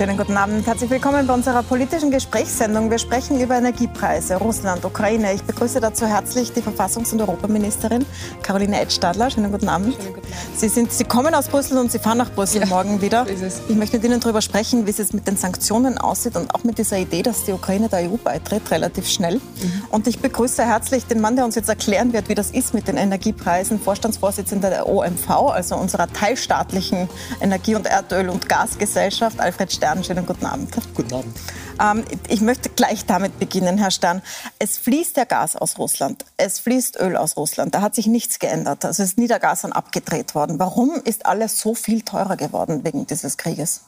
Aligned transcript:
Schönen 0.00 0.16
guten 0.16 0.34
Abend. 0.38 0.66
Herzlich 0.66 0.88
willkommen 0.88 1.26
bei 1.26 1.34
unserer 1.34 1.62
politischen 1.62 2.10
Gesprächssendung. 2.10 2.90
Wir 2.90 2.98
sprechen 2.98 3.38
über 3.38 3.58
Energiepreise, 3.58 4.36
Russland, 4.36 4.82
Ukraine. 4.82 5.34
Ich 5.34 5.42
begrüße 5.42 5.78
dazu 5.78 6.06
herzlich 6.06 6.54
die 6.54 6.62
Verfassungs- 6.62 7.12
und 7.12 7.20
Europaministerin 7.20 8.06
Caroline 8.42 8.80
Edstadler. 8.80 9.28
Schönen 9.28 9.52
guten 9.52 9.68
Abend. 9.68 9.92
Schönen 9.92 10.14
guten 10.14 10.26
Abend. 10.26 10.58
Sie, 10.58 10.68
sind, 10.68 10.90
Sie 10.90 11.04
kommen 11.04 11.34
aus 11.34 11.48
Brüssel 11.48 11.76
und 11.76 11.92
Sie 11.92 11.98
fahren 11.98 12.16
nach 12.16 12.30
Brüssel 12.30 12.62
ja, 12.62 12.66
morgen 12.66 13.02
wieder. 13.02 13.26
Ich 13.68 13.76
möchte 13.76 13.98
mit 13.98 14.06
Ihnen 14.06 14.20
darüber 14.20 14.40
sprechen, 14.40 14.86
wie 14.86 14.90
es 14.90 15.12
mit 15.12 15.28
den 15.28 15.36
Sanktionen 15.36 15.98
aussieht 15.98 16.34
und 16.34 16.54
auch 16.54 16.64
mit 16.64 16.78
dieser 16.78 16.96
Idee, 16.96 17.20
dass 17.20 17.44
die 17.44 17.52
Ukraine 17.52 17.90
der 17.90 18.10
EU 18.10 18.16
beitritt, 18.16 18.70
relativ 18.70 19.06
schnell. 19.06 19.34
Mhm. 19.34 19.82
Und 19.90 20.06
ich 20.06 20.20
begrüße 20.20 20.64
herzlich 20.64 21.04
den 21.04 21.20
Mann, 21.20 21.36
der 21.36 21.44
uns 21.44 21.56
jetzt 21.56 21.68
erklären 21.68 22.14
wird, 22.14 22.30
wie 22.30 22.34
das 22.34 22.52
ist 22.52 22.72
mit 22.72 22.88
den 22.88 22.96
Energiepreisen, 22.96 23.78
Vorstandsvorsitzender 23.78 24.70
der 24.70 24.88
OMV, 24.88 25.28
also 25.28 25.76
unserer 25.76 26.10
teilstaatlichen 26.10 27.10
Energie- 27.42 27.74
und 27.74 27.86
Erdöl- 27.86 28.30
und 28.30 28.48
Gasgesellschaft, 28.48 29.38
Alfred 29.40 29.70
Stern. 29.70 29.89
Stern, 29.90 30.04
schönen 30.04 30.26
guten 30.26 30.46
Abend. 30.46 30.76
Guten 30.94 31.12
Abend. 31.12 31.36
Ähm, 31.80 32.04
ich 32.28 32.40
möchte 32.42 32.68
gleich 32.68 33.06
damit 33.06 33.40
beginnen, 33.40 33.76
Herr 33.76 33.90
Stern. 33.90 34.22
Es 34.60 34.78
fließt 34.78 35.16
ja 35.16 35.24
Gas 35.24 35.56
aus 35.56 35.78
Russland, 35.78 36.24
es 36.36 36.60
fließt 36.60 37.00
Öl 37.00 37.16
aus 37.16 37.36
Russland. 37.36 37.74
Da 37.74 37.80
hat 37.80 37.96
sich 37.96 38.06
nichts 38.06 38.38
geändert. 38.38 38.84
Also 38.84 39.02
ist 39.02 39.18
nie 39.18 39.26
der 39.26 39.40
Gas 39.40 39.62
dann 39.62 39.72
abgedreht 39.72 40.36
worden. 40.36 40.60
Warum 40.60 40.92
ist 41.04 41.26
alles 41.26 41.58
so 41.58 41.74
viel 41.74 42.02
teurer 42.02 42.36
geworden 42.36 42.84
wegen 42.84 43.08
dieses 43.08 43.36
Krieges? 43.36 43.80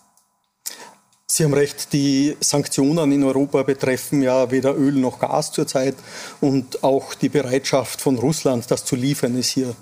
Sie 1.29 1.45
haben 1.45 1.55
recht, 1.55 1.93
die 1.93 2.37
Sanktionen 2.41 3.13
in 3.13 3.23
Europa 3.23 3.63
betreffen 3.63 4.23
ja 4.23 4.51
weder 4.51 4.77
Öl 4.77 4.95
noch 4.95 5.21
Gas 5.21 5.53
zurzeit 5.53 5.95
und 6.41 6.83
auch 6.83 7.15
die 7.15 7.29
Bereitschaft 7.29 8.01
von 8.01 8.19
Russland, 8.19 8.69
das 8.73 8.85
zu 8.85 8.97
liefern, 8.97 9.39
ist 9.39 9.51
hier. 9.51 9.73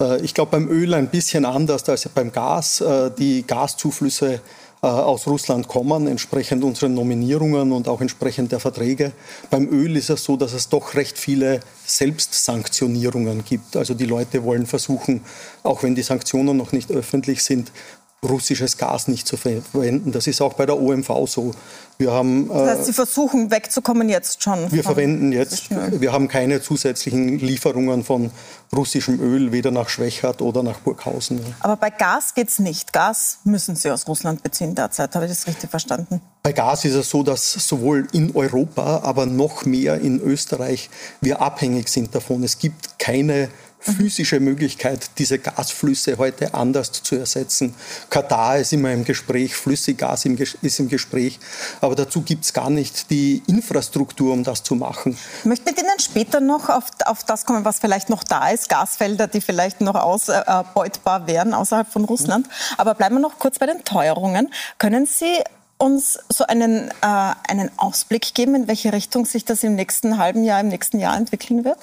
Äh, 0.00 0.20
ich 0.22 0.34
glaube 0.34 0.50
beim 0.50 0.68
Öl 0.68 0.94
ein 0.94 1.08
bisschen 1.10 1.44
anders 1.44 1.88
als 1.88 2.08
beim 2.08 2.32
Gas. 2.32 2.80
Äh, 2.80 3.12
die 3.16 3.46
Gaszuflüsse 3.46 4.40
aus 4.82 5.26
Russland 5.26 5.68
kommen, 5.68 6.06
entsprechend 6.06 6.64
unseren 6.64 6.94
Nominierungen 6.94 7.72
und 7.72 7.86
auch 7.86 8.00
entsprechend 8.00 8.52
der 8.52 8.60
Verträge. 8.60 9.12
Beim 9.50 9.68
Öl 9.68 9.96
ist 9.96 10.08
es 10.08 10.24
so, 10.24 10.36
dass 10.36 10.54
es 10.54 10.68
doch 10.70 10.94
recht 10.94 11.18
viele 11.18 11.60
Selbstsanktionierungen 11.84 13.44
gibt. 13.44 13.76
Also 13.76 13.92
die 13.92 14.06
Leute 14.06 14.42
wollen 14.44 14.66
versuchen, 14.66 15.22
auch 15.62 15.82
wenn 15.82 15.94
die 15.94 16.02
Sanktionen 16.02 16.56
noch 16.56 16.72
nicht 16.72 16.90
öffentlich 16.90 17.42
sind, 17.42 17.72
russisches 18.22 18.76
Gas 18.76 19.08
nicht 19.08 19.26
zu 19.26 19.36
verwenden. 19.36 20.12
Das 20.12 20.26
ist 20.26 20.40
auch 20.42 20.52
bei 20.52 20.66
der 20.66 20.78
OMV 20.78 21.26
so. 21.26 21.52
Wir 21.96 22.12
haben, 22.12 22.48
das 22.48 22.78
heißt, 22.78 22.86
Sie 22.86 22.92
versuchen 22.92 23.50
wegzukommen 23.50 24.08
jetzt 24.08 24.42
schon? 24.42 24.72
Wir 24.72 24.82
verwenden 24.82 25.32
jetzt, 25.32 25.68
wir 25.70 26.12
haben 26.12 26.28
keine 26.28 26.62
zusätzlichen 26.62 27.38
Lieferungen 27.38 28.04
von 28.04 28.30
russischem 28.74 29.20
Öl, 29.20 29.52
weder 29.52 29.70
nach 29.70 29.90
Schwächert 29.90 30.40
oder 30.40 30.62
nach 30.62 30.78
Burghausen. 30.80 31.40
Aber 31.60 31.76
bei 31.76 31.90
Gas 31.90 32.34
geht 32.34 32.48
es 32.48 32.58
nicht. 32.58 32.94
Gas 32.94 33.38
müssen 33.44 33.76
Sie 33.76 33.90
aus 33.90 34.06
Russland 34.08 34.42
beziehen 34.42 34.74
derzeit. 34.74 35.14
Habe 35.14 35.26
ich 35.26 35.30
das 35.30 35.46
richtig 35.46 35.68
verstanden? 35.68 36.22
Bei 36.42 36.52
Gas 36.52 36.86
ist 36.86 36.94
es 36.94 37.10
so, 37.10 37.22
dass 37.22 37.52
sowohl 37.52 38.06
in 38.12 38.34
Europa, 38.34 39.00
aber 39.02 39.26
noch 39.26 39.66
mehr 39.66 40.00
in 40.00 40.20
Österreich 40.20 40.88
wir 41.20 41.42
abhängig 41.42 41.88
sind 41.88 42.14
davon. 42.14 42.42
Es 42.44 42.58
gibt 42.58 42.98
keine 42.98 43.50
physische 43.80 44.40
Möglichkeit, 44.40 45.10
diese 45.18 45.38
Gasflüsse 45.38 46.18
heute 46.18 46.54
anders 46.54 46.92
zu 46.92 47.16
ersetzen. 47.16 47.74
Katar 48.10 48.58
ist 48.58 48.72
immer 48.72 48.92
im 48.92 49.04
Gespräch, 49.04 49.56
Flüssiggas 49.56 50.26
ist 50.26 50.78
im 50.78 50.88
Gespräch, 50.88 51.38
aber 51.80 51.94
dazu 51.94 52.22
gibt 52.22 52.44
es 52.44 52.52
gar 52.52 52.70
nicht 52.70 53.10
die 53.10 53.42
Infrastruktur, 53.46 54.32
um 54.32 54.44
das 54.44 54.62
zu 54.62 54.74
machen. 54.74 55.16
Ich 55.40 55.44
möchte 55.46 55.64
mit 55.64 55.78
Ihnen 55.80 55.98
später 55.98 56.40
noch 56.40 56.68
auf, 56.68 56.84
auf 57.06 57.24
das 57.24 57.46
kommen, 57.46 57.64
was 57.64 57.78
vielleicht 57.78 58.10
noch 58.10 58.22
da 58.22 58.50
ist, 58.50 58.68
Gasfelder, 58.68 59.26
die 59.26 59.40
vielleicht 59.40 59.80
noch 59.80 59.94
ausbeutbar 59.94 61.26
wären 61.26 61.54
außerhalb 61.54 61.90
von 61.90 62.04
Russland. 62.04 62.48
Aber 62.76 62.94
bleiben 62.94 63.16
wir 63.16 63.20
noch 63.20 63.38
kurz 63.38 63.58
bei 63.58 63.66
den 63.66 63.84
Teuerungen. 63.84 64.52
Können 64.78 65.06
Sie 65.06 65.38
uns 65.78 66.18
so 66.28 66.44
einen, 66.44 66.90
äh, 67.00 67.32
einen 67.48 67.70
Ausblick 67.78 68.34
geben, 68.34 68.54
in 68.54 68.68
welche 68.68 68.92
Richtung 68.92 69.24
sich 69.24 69.46
das 69.46 69.62
im 69.62 69.74
nächsten 69.74 70.18
halben 70.18 70.44
Jahr, 70.44 70.60
im 70.60 70.68
nächsten 70.68 71.00
Jahr 71.00 71.16
entwickeln 71.16 71.64
wird? 71.64 71.78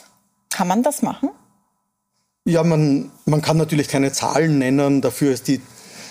Kann 0.51 0.67
man 0.67 0.83
das 0.83 1.01
machen? 1.01 1.29
Ja, 2.47 2.63
man, 2.63 3.11
man 3.25 3.41
kann 3.41 3.57
natürlich 3.57 3.89
keine 3.89 4.13
Zahlen 4.13 4.57
nennen. 4.57 5.01
Dafür 5.01 5.33
ist 5.33 5.49
die, 5.49 5.59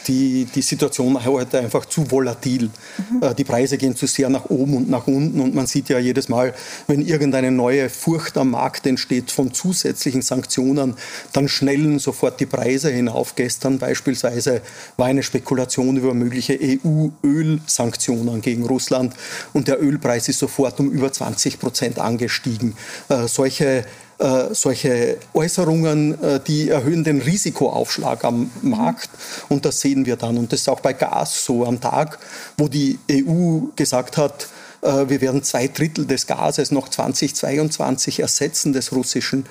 die, 0.06 0.44
die 0.44 0.60
Situation 0.60 1.24
heute 1.24 1.60
einfach 1.60 1.86
zu 1.86 2.10
volatil. 2.10 2.68
Mhm. 2.98 3.22
Äh, 3.22 3.34
die 3.34 3.44
Preise 3.44 3.78
gehen 3.78 3.96
zu 3.96 4.06
sehr 4.06 4.28
nach 4.28 4.44
oben 4.50 4.76
und 4.76 4.90
nach 4.90 5.06
unten. 5.06 5.40
Und 5.40 5.54
man 5.54 5.66
sieht 5.66 5.88
ja 5.88 5.98
jedes 5.98 6.28
Mal, 6.28 6.52
wenn 6.88 7.00
irgendeine 7.00 7.50
neue 7.50 7.88
Furcht 7.88 8.36
am 8.36 8.50
Markt 8.50 8.86
entsteht 8.86 9.30
von 9.30 9.54
zusätzlichen 9.54 10.20
Sanktionen, 10.20 10.96
dann 11.32 11.48
schnellen 11.48 11.98
sofort 12.00 12.38
die 12.38 12.44
Preise 12.44 12.90
hinauf. 12.90 13.34
Gestern 13.34 13.78
beispielsweise 13.78 14.60
war 14.98 15.06
eine 15.06 15.22
Spekulation 15.22 15.96
über 15.96 16.12
mögliche 16.12 16.58
EU-Ölsanktionen 16.60 18.42
gegen 18.42 18.66
Russland. 18.66 19.14
Und 19.54 19.68
der 19.68 19.82
Ölpreis 19.82 20.28
ist 20.28 20.40
sofort 20.40 20.78
um 20.80 20.90
über 20.90 21.10
20 21.10 21.58
Prozent 21.58 21.98
angestiegen. 21.98 22.74
Äh, 23.08 23.26
solche 23.26 23.86
äh, 24.18 24.54
solche 24.54 25.18
Äußerungen, 25.34 26.22
äh, 26.22 26.40
die 26.40 26.70
erhöhen 26.70 27.04
den 27.04 27.20
Risikoaufschlag 27.20 28.24
am 28.24 28.50
Markt. 28.62 29.10
Und 29.48 29.64
das 29.64 29.80
sehen 29.80 30.06
wir 30.06 30.16
dann. 30.16 30.38
Und 30.38 30.52
das 30.52 30.60
ist 30.60 30.68
auch 30.68 30.80
bei 30.80 30.92
Gas 30.92 31.44
so 31.44 31.66
am 31.66 31.80
Tag, 31.80 32.18
wo 32.56 32.68
die 32.68 32.98
EU 33.10 33.66
gesagt 33.76 34.16
hat, 34.16 34.48
äh, 34.82 35.08
wir 35.08 35.20
werden 35.20 35.42
zwei 35.42 35.68
Drittel 35.68 36.06
des 36.06 36.26
Gases 36.26 36.70
noch 36.70 36.88
2022 36.88 38.20
ersetzen, 38.20 38.72
des 38.72 38.92
russischen, 38.92 39.46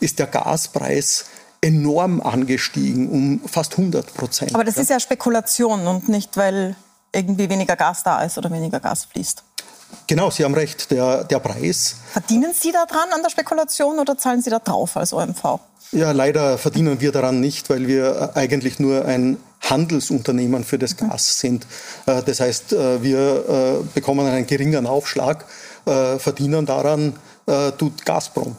ist 0.00 0.18
der 0.18 0.26
Gaspreis 0.26 1.26
enorm 1.60 2.20
angestiegen, 2.20 3.08
um 3.08 3.40
fast 3.48 3.72
100 3.72 4.14
Prozent. 4.14 4.54
Aber 4.54 4.64
das 4.64 4.76
ist 4.76 4.90
ja 4.90 5.00
Spekulation 5.00 5.86
und 5.86 6.08
nicht, 6.08 6.36
weil 6.36 6.76
irgendwie 7.12 7.48
weniger 7.48 7.76
Gas 7.76 8.02
da 8.02 8.22
ist 8.22 8.38
oder 8.38 8.50
weniger 8.50 8.80
Gas 8.80 9.04
fließt. 9.06 9.42
Genau, 10.06 10.30
Sie 10.30 10.44
haben 10.44 10.54
recht. 10.54 10.90
Der, 10.90 11.24
der 11.24 11.38
Preis. 11.38 11.96
Verdienen 12.12 12.52
Sie 12.54 12.72
daran 12.72 13.10
an 13.12 13.22
der 13.22 13.30
Spekulation 13.30 13.98
oder 13.98 14.16
zahlen 14.16 14.42
Sie 14.42 14.50
da 14.50 14.58
drauf 14.58 14.96
als 14.96 15.12
OMV? 15.12 15.60
Ja, 15.92 16.12
leider 16.12 16.58
verdienen 16.58 17.00
wir 17.00 17.12
daran 17.12 17.40
nicht, 17.40 17.70
weil 17.70 17.86
wir 17.86 18.32
eigentlich 18.34 18.78
nur 18.78 19.06
ein 19.06 19.38
Handelsunternehmen 19.62 20.64
für 20.64 20.78
das 20.78 21.00
mhm. 21.00 21.08
Gas 21.08 21.40
sind. 21.40 21.66
Äh, 22.06 22.22
das 22.22 22.40
heißt, 22.40 22.72
äh, 22.72 23.02
wir 23.02 23.80
äh, 23.80 23.84
bekommen 23.94 24.26
einen 24.26 24.46
geringeren 24.46 24.86
Aufschlag, 24.86 25.44
verdienen 26.18 26.66
daran 26.66 27.14
tut 27.78 28.04
Gazprom. 28.04 28.56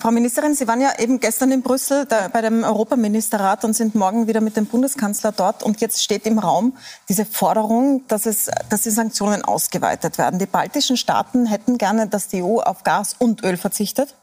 Frau 0.00 0.12
Ministerin, 0.12 0.54
Sie 0.54 0.66
waren 0.66 0.80
ja 0.80 0.98
eben 0.98 1.20
gestern 1.20 1.52
in 1.52 1.60
Brüssel 1.60 2.06
da, 2.06 2.28
bei 2.28 2.40
dem 2.40 2.64
Europaministerrat 2.64 3.64
und 3.64 3.74
sind 3.74 3.94
morgen 3.94 4.26
wieder 4.26 4.40
mit 4.40 4.56
dem 4.56 4.64
Bundeskanzler 4.64 5.30
dort. 5.30 5.62
Und 5.62 5.82
jetzt 5.82 6.02
steht 6.02 6.26
im 6.26 6.38
Raum 6.38 6.74
diese 7.10 7.26
Forderung, 7.26 8.06
dass, 8.08 8.24
es, 8.24 8.50
dass 8.70 8.80
die 8.80 8.90
Sanktionen 8.90 9.44
ausgeweitet 9.44 10.16
werden. 10.16 10.38
Die 10.38 10.46
baltischen 10.46 10.96
Staaten 10.96 11.44
hätten 11.44 11.76
gerne, 11.76 12.06
dass 12.06 12.28
die 12.28 12.42
EU 12.42 12.60
auf 12.60 12.82
Gas 12.82 13.14
und 13.18 13.44
Öl 13.44 13.58
verzichtet. 13.58 14.14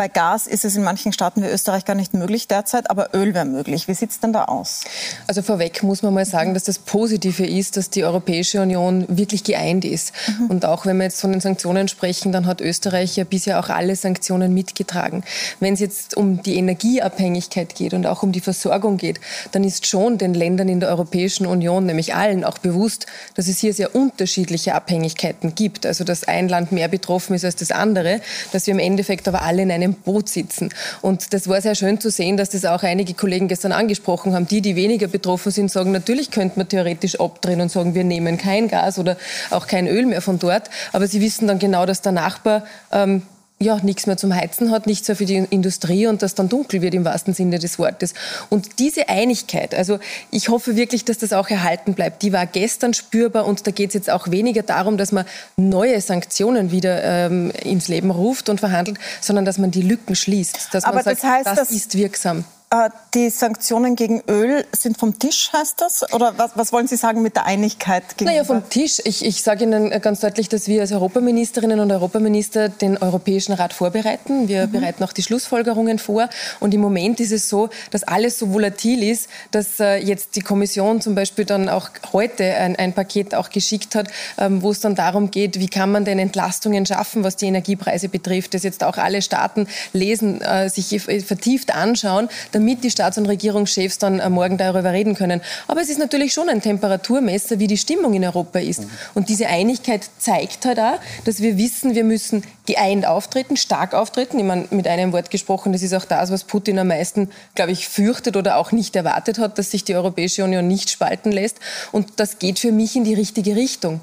Bei 0.00 0.08
Gas 0.08 0.46
ist 0.46 0.64
es 0.64 0.76
in 0.76 0.82
manchen 0.82 1.12
Staaten 1.12 1.42
wie 1.42 1.48
Österreich 1.48 1.84
gar 1.84 1.92
nicht 1.94 2.14
möglich 2.14 2.48
derzeit, 2.48 2.88
aber 2.88 3.10
Öl 3.12 3.34
wäre 3.34 3.44
möglich. 3.44 3.86
Wie 3.86 3.92
sieht 3.92 4.12
es 4.12 4.18
denn 4.18 4.32
da 4.32 4.46
aus? 4.46 4.80
Also 5.26 5.42
vorweg 5.42 5.82
muss 5.82 6.02
man 6.02 6.14
mal 6.14 6.24
sagen, 6.24 6.54
dass 6.54 6.64
das 6.64 6.78
Positive 6.78 7.44
ist, 7.44 7.76
dass 7.76 7.90
die 7.90 8.02
Europäische 8.02 8.62
Union 8.62 9.04
wirklich 9.08 9.44
geeint 9.44 9.84
ist. 9.84 10.14
Mhm. 10.26 10.46
Und 10.46 10.64
auch 10.64 10.86
wenn 10.86 10.96
wir 10.96 11.04
jetzt 11.04 11.20
von 11.20 11.32
den 11.32 11.42
Sanktionen 11.42 11.86
sprechen, 11.86 12.32
dann 12.32 12.46
hat 12.46 12.62
Österreich 12.62 13.14
ja 13.16 13.24
bisher 13.24 13.60
auch 13.60 13.68
alle 13.68 13.94
Sanktionen 13.94 14.54
mitgetragen. 14.54 15.22
Wenn 15.58 15.74
es 15.74 15.80
jetzt 15.80 16.16
um 16.16 16.42
die 16.42 16.56
Energieabhängigkeit 16.56 17.74
geht 17.74 17.92
und 17.92 18.06
auch 18.06 18.22
um 18.22 18.32
die 18.32 18.40
Versorgung 18.40 18.96
geht, 18.96 19.20
dann 19.52 19.64
ist 19.64 19.86
schon 19.86 20.16
den 20.16 20.32
Ländern 20.32 20.70
in 20.70 20.80
der 20.80 20.88
Europäischen 20.88 21.44
Union, 21.44 21.84
nämlich 21.84 22.14
allen, 22.14 22.44
auch 22.44 22.56
bewusst, 22.56 23.04
dass 23.34 23.48
es 23.48 23.58
hier 23.58 23.74
sehr 23.74 23.94
unterschiedliche 23.94 24.74
Abhängigkeiten 24.74 25.54
gibt. 25.54 25.84
Also 25.84 26.04
dass 26.04 26.24
ein 26.24 26.48
Land 26.48 26.72
mehr 26.72 26.88
betroffen 26.88 27.34
ist 27.34 27.44
als 27.44 27.56
das 27.56 27.70
andere, 27.70 28.22
dass 28.52 28.66
wir 28.66 28.72
im 28.72 28.80
Endeffekt 28.80 29.28
aber 29.28 29.42
alle 29.42 29.60
in 29.60 29.70
einem 29.70 29.89
einem 29.90 30.02
Boot 30.02 30.28
sitzen. 30.28 30.70
Und 31.02 31.32
das 31.32 31.48
war 31.48 31.60
sehr 31.60 31.74
schön 31.74 32.00
zu 32.00 32.10
sehen, 32.10 32.36
dass 32.36 32.50
das 32.50 32.64
auch 32.64 32.82
einige 32.82 33.14
Kollegen 33.14 33.48
gestern 33.48 33.72
angesprochen 33.72 34.34
haben. 34.34 34.46
Die, 34.46 34.60
die 34.60 34.76
weniger 34.76 35.08
betroffen 35.08 35.52
sind, 35.52 35.70
sagen, 35.70 35.92
natürlich 35.92 36.30
könnte 36.30 36.58
man 36.58 36.68
theoretisch 36.68 37.18
abdrehen 37.20 37.60
und 37.60 37.70
sagen, 37.70 37.94
wir 37.94 38.04
nehmen 38.04 38.38
kein 38.38 38.68
Gas 38.68 38.98
oder 38.98 39.16
auch 39.50 39.66
kein 39.66 39.86
Öl 39.86 40.06
mehr 40.06 40.22
von 40.22 40.38
dort. 40.38 40.70
Aber 40.92 41.06
sie 41.06 41.20
wissen 41.20 41.46
dann 41.46 41.58
genau, 41.58 41.86
dass 41.86 42.02
der 42.02 42.12
Nachbar 42.12 42.64
ähm, 42.92 43.22
ja, 43.62 43.78
nichts 43.82 44.06
mehr 44.06 44.16
zum 44.16 44.34
Heizen 44.34 44.70
hat, 44.70 44.86
nichts 44.86 45.06
mehr 45.06 45.16
für 45.16 45.26
die 45.26 45.36
Industrie 45.36 46.06
und 46.06 46.22
das 46.22 46.34
dann 46.34 46.48
dunkel 46.48 46.80
wird 46.80 46.94
im 46.94 47.04
wahrsten 47.04 47.34
Sinne 47.34 47.58
des 47.58 47.78
Wortes. 47.78 48.14
Und 48.48 48.78
diese 48.78 49.10
Einigkeit, 49.10 49.74
also 49.74 49.98
ich 50.30 50.48
hoffe 50.48 50.76
wirklich, 50.76 51.04
dass 51.04 51.18
das 51.18 51.34
auch 51.34 51.48
erhalten 51.50 51.92
bleibt, 51.92 52.22
die 52.22 52.32
war 52.32 52.46
gestern 52.46 52.94
spürbar 52.94 53.46
und 53.46 53.66
da 53.66 53.70
geht 53.70 53.90
es 53.90 53.94
jetzt 53.94 54.10
auch 54.10 54.30
weniger 54.30 54.62
darum, 54.62 54.96
dass 54.96 55.12
man 55.12 55.26
neue 55.58 56.00
Sanktionen 56.00 56.70
wieder 56.70 57.04
ähm, 57.04 57.50
ins 57.62 57.88
Leben 57.88 58.10
ruft 58.10 58.48
und 58.48 58.60
verhandelt, 58.60 58.98
sondern 59.20 59.44
dass 59.44 59.58
man 59.58 59.70
die 59.70 59.82
Lücken 59.82 60.16
schließt, 60.16 60.68
dass 60.72 60.84
Aber 60.84 60.96
man 60.96 61.04
sagt, 61.04 61.22
das, 61.22 61.30
heißt, 61.30 61.46
das 61.46 61.70
ist 61.70 61.98
wirksam. 61.98 62.44
Äh, 62.72 62.88
die 63.14 63.30
Sanktionen 63.30 63.96
gegen 63.96 64.22
Öl 64.28 64.64
sind 64.70 64.96
vom 64.96 65.18
Tisch, 65.18 65.50
heißt 65.52 65.80
das? 65.80 66.12
Oder 66.12 66.34
was, 66.36 66.52
was 66.54 66.72
wollen 66.72 66.86
Sie 66.86 66.94
sagen 66.94 67.20
mit 67.20 67.34
der 67.34 67.44
Einigkeit? 67.46 68.16
Gegenüber? 68.16 68.30
Naja, 68.30 68.44
vom 68.44 68.68
Tisch. 68.70 69.00
Ich, 69.04 69.24
ich 69.24 69.42
sage 69.42 69.64
Ihnen 69.64 69.90
ganz 70.00 70.20
deutlich, 70.20 70.48
dass 70.48 70.68
wir 70.68 70.80
als 70.80 70.92
Europaministerinnen 70.92 71.80
und 71.80 71.90
Europaminister 71.90 72.68
den 72.68 72.96
Europäischen 72.98 73.54
Rat 73.54 73.72
vorbereiten. 73.72 74.46
Wir 74.46 74.68
mhm. 74.68 74.72
bereiten 74.72 75.02
auch 75.02 75.12
die 75.12 75.24
Schlussfolgerungen 75.24 75.98
vor. 75.98 76.28
Und 76.60 76.72
im 76.72 76.80
Moment 76.80 77.18
ist 77.18 77.32
es 77.32 77.48
so, 77.48 77.70
dass 77.90 78.04
alles 78.04 78.38
so 78.38 78.52
volatil 78.52 79.02
ist, 79.02 79.28
dass 79.50 79.80
äh, 79.80 79.96
jetzt 79.96 80.36
die 80.36 80.40
Kommission 80.40 81.00
zum 81.00 81.16
Beispiel 81.16 81.44
dann 81.44 81.68
auch 81.68 81.90
heute 82.12 82.44
ein, 82.44 82.76
ein 82.76 82.92
Paket 82.92 83.34
auch 83.34 83.50
geschickt 83.50 83.96
hat, 83.96 84.08
ähm, 84.38 84.62
wo 84.62 84.70
es 84.70 84.78
dann 84.78 84.94
darum 84.94 85.32
geht, 85.32 85.58
wie 85.58 85.68
kann 85.68 85.90
man 85.90 86.04
denn 86.04 86.20
Entlastungen 86.20 86.86
schaffen, 86.86 87.24
was 87.24 87.34
die 87.34 87.46
Energiepreise 87.46 88.08
betrifft, 88.08 88.54
das 88.54 88.62
jetzt 88.62 88.84
auch 88.84 88.96
alle 88.96 89.22
Staaten 89.22 89.66
lesen, 89.92 90.40
äh, 90.40 90.68
sich 90.70 91.00
vertieft 91.02 91.74
anschauen, 91.74 92.28
damit 92.60 92.84
die 92.84 92.90
Staats- 92.90 93.18
und 93.18 93.26
Regierungschefs 93.26 93.98
dann 93.98 94.20
äh, 94.20 94.28
morgen 94.28 94.58
darüber 94.58 94.92
reden 94.92 95.14
können. 95.14 95.40
Aber 95.66 95.80
es 95.80 95.88
ist 95.88 95.98
natürlich 95.98 96.32
schon 96.32 96.48
ein 96.48 96.60
Temperaturmesser, 96.60 97.58
wie 97.58 97.66
die 97.66 97.78
Stimmung 97.78 98.14
in 98.14 98.24
Europa 98.24 98.58
ist. 98.58 98.84
Und 99.14 99.28
diese 99.28 99.46
Einigkeit 99.48 100.08
zeigt 100.18 100.64
halt 100.66 100.78
auch, 100.78 100.98
dass 101.24 101.40
wir 101.40 101.56
wissen, 101.56 101.94
wir 101.94 102.04
müssen 102.04 102.42
geeint 102.66 103.06
auftreten, 103.06 103.56
stark 103.56 103.94
auftreten. 103.94 104.38
Ich 104.38 104.44
meine, 104.44 104.66
mit 104.70 104.86
einem 104.86 105.12
Wort 105.12 105.30
gesprochen, 105.30 105.72
das 105.72 105.82
ist 105.82 105.94
auch 105.94 106.04
das, 106.04 106.30
was 106.30 106.44
Putin 106.44 106.78
am 106.78 106.88
meisten, 106.88 107.30
glaube 107.54 107.72
ich, 107.72 107.88
fürchtet 107.88 108.36
oder 108.36 108.56
auch 108.56 108.72
nicht 108.72 108.94
erwartet 108.94 109.38
hat, 109.38 109.58
dass 109.58 109.70
sich 109.70 109.84
die 109.84 109.96
Europäische 109.96 110.44
Union 110.44 110.68
nicht 110.68 110.90
spalten 110.90 111.32
lässt. 111.32 111.58
Und 111.92 112.20
das 112.20 112.38
geht 112.38 112.58
für 112.58 112.72
mich 112.72 112.94
in 112.94 113.04
die 113.04 113.14
richtige 113.14 113.56
Richtung. 113.56 114.00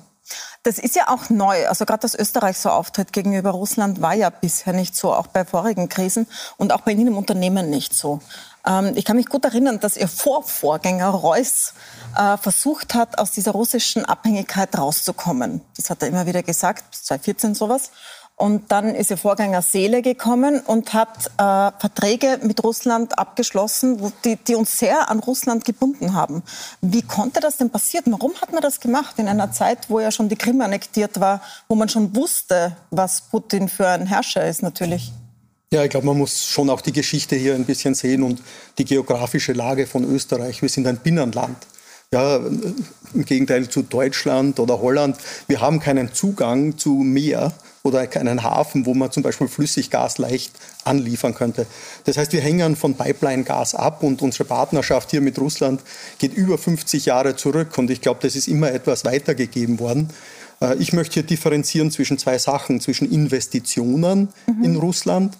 Das 0.64 0.80
ist 0.80 0.96
ja 0.96 1.10
auch 1.10 1.30
neu. 1.30 1.68
Also 1.68 1.86
gerade, 1.86 2.02
dass 2.02 2.16
Österreich 2.16 2.58
so 2.58 2.70
auftritt 2.70 3.14
gegenüber 3.14 3.52
Russland, 3.52 4.02
war 4.02 4.14
ja 4.14 4.30
bisher 4.30 4.74
nicht 4.74 4.96
so, 4.96 5.14
auch 5.14 5.28
bei 5.28 5.46
vorigen 5.46 5.90
Krisen 5.90 6.28
und 6.58 6.74
auch 6.74 6.82
bei 6.82 6.92
Ihnen 6.92 7.08
im 7.08 7.18
Unternehmen 7.18 7.70
nicht 7.70 7.94
so. 7.94 8.20
Ähm, 8.66 8.94
ich 8.96 9.06
kann 9.06 9.16
mich 9.16 9.28
gut 9.28 9.46
erinnern, 9.46 9.80
dass 9.80 9.98
Ihr 9.98 10.08
Vorvorgänger 10.08 11.10
Reuss 11.10 11.74
äh, 12.18 12.38
versucht 12.38 12.94
hat, 12.94 13.18
aus 13.18 13.32
dieser 13.32 13.52
russischen 13.52 14.06
Abhängigkeit 14.06 14.78
rauszukommen. 14.78 15.62
Das 15.78 15.90
hat 15.90 16.02
er 16.02 16.10
immer 16.10 16.26
wieder 16.26 16.44
gesagt, 16.44 16.96
2014 16.96 17.56
sowas. 17.56 17.92
Und 18.40 18.72
dann 18.72 18.94
ist 18.94 19.10
ihr 19.10 19.18
Vorgänger 19.18 19.64
Seele 19.64 20.04
gekommen 20.04 20.60
und 20.60 20.94
hat 20.94 21.26
äh, 21.40 21.72
Verträge 21.80 22.40
mit 22.44 22.64
Russland 22.64 23.18
abgeschlossen, 23.18 24.00
wo 24.00 24.12
die, 24.24 24.36
die 24.36 24.54
uns 24.54 24.78
sehr 24.78 25.10
an 25.10 25.18
Russland 25.18 25.66
gebunden 25.66 26.14
haben. 26.14 26.44
Wie 26.80 27.02
konnte 27.02 27.40
das 27.40 27.58
denn 27.58 27.72
passieren? 27.72 28.12
Warum 28.12 28.36
hat 28.40 28.54
man 28.54 28.62
das 28.62 28.80
gemacht 28.80 29.16
in 29.18 29.28
einer 29.28 29.52
Zeit, 29.52 29.90
wo 29.90 30.00
ja 30.00 30.12
schon 30.12 30.30
die 30.30 30.36
Krim 30.36 30.62
annektiert 30.62 31.20
war, 31.20 31.42
wo 31.68 31.74
man 31.74 31.90
schon 31.90 32.16
wusste, 32.16 32.78
was 32.92 33.22
Putin 33.22 33.70
für 33.70 33.88
ein 33.88 34.06
Herrscher 34.06 34.48
ist 34.48 34.62
natürlich? 34.62 35.12
Ja, 35.74 35.84
ich 35.84 35.90
glaube, 35.90 36.06
man 36.06 36.20
muss 36.20 36.46
schon 36.46 36.70
auch 36.70 36.82
die 36.82 36.94
Geschichte 36.94 37.36
hier 37.36 37.56
ein 37.56 37.66
bisschen 37.66 37.96
sehen 37.96 38.22
und 38.22 38.40
die 38.78 38.86
geografische 38.86 39.54
Lage 39.54 39.88
von 39.88 40.04
Österreich. 40.04 40.62
Wir 40.62 40.70
sind 40.70 40.86
ein 40.86 40.98
Binnenland. 40.98 41.58
Ja, 42.14 42.38
im 42.38 43.26
Gegenteil 43.26 43.68
zu 43.68 43.82
Deutschland 43.82 44.60
oder 44.60 44.80
Holland. 44.80 45.18
Wir 45.48 45.60
haben 45.60 45.80
keinen 45.80 46.14
Zugang 46.14 46.78
zu 46.78 46.92
Meer 46.92 47.52
oder 47.88 48.06
keinen 48.08 48.44
Hafen, 48.44 48.86
wo 48.86 48.94
man 48.94 49.12
zum 49.12 49.24
Beispiel 49.24 49.48
Flüssiggas 49.48 50.18
leicht 50.18 50.52
anliefern 50.84 51.34
könnte. 51.34 51.66
Das 52.06 52.18
heißt, 52.18 52.34
wir 52.34 52.42
hängen 52.42 52.76
von 52.76 52.96
Pipeline-Gas 52.96 53.76
ab 53.76 54.04
und 54.04 54.22
unsere 54.22 54.46
Partnerschaft 54.46 55.12
hier 55.12 55.22
mit 55.22 55.40
Russland 55.40 55.82
geht 56.20 56.34
über 56.34 56.58
50 56.58 57.06
Jahre 57.06 57.36
zurück 57.36 57.78
und 57.78 57.90
ich 57.90 58.02
glaube, 58.02 58.20
das 58.22 58.36
ist 58.36 58.48
immer 58.48 58.72
etwas 58.72 59.06
weitergegeben 59.06 59.80
worden. 59.80 60.10
Äh, 60.62 60.76
ich 60.78 60.94
möchte 60.94 61.16
hier 61.16 61.24
differenzieren 61.24 61.92
zwischen 61.92 62.18
zwei 62.18 62.38
Sachen, 62.38 62.80
zwischen 62.82 63.12
Investitionen 63.12 64.30
mhm. 64.46 64.64
in 64.64 64.76
Russland 64.76 65.38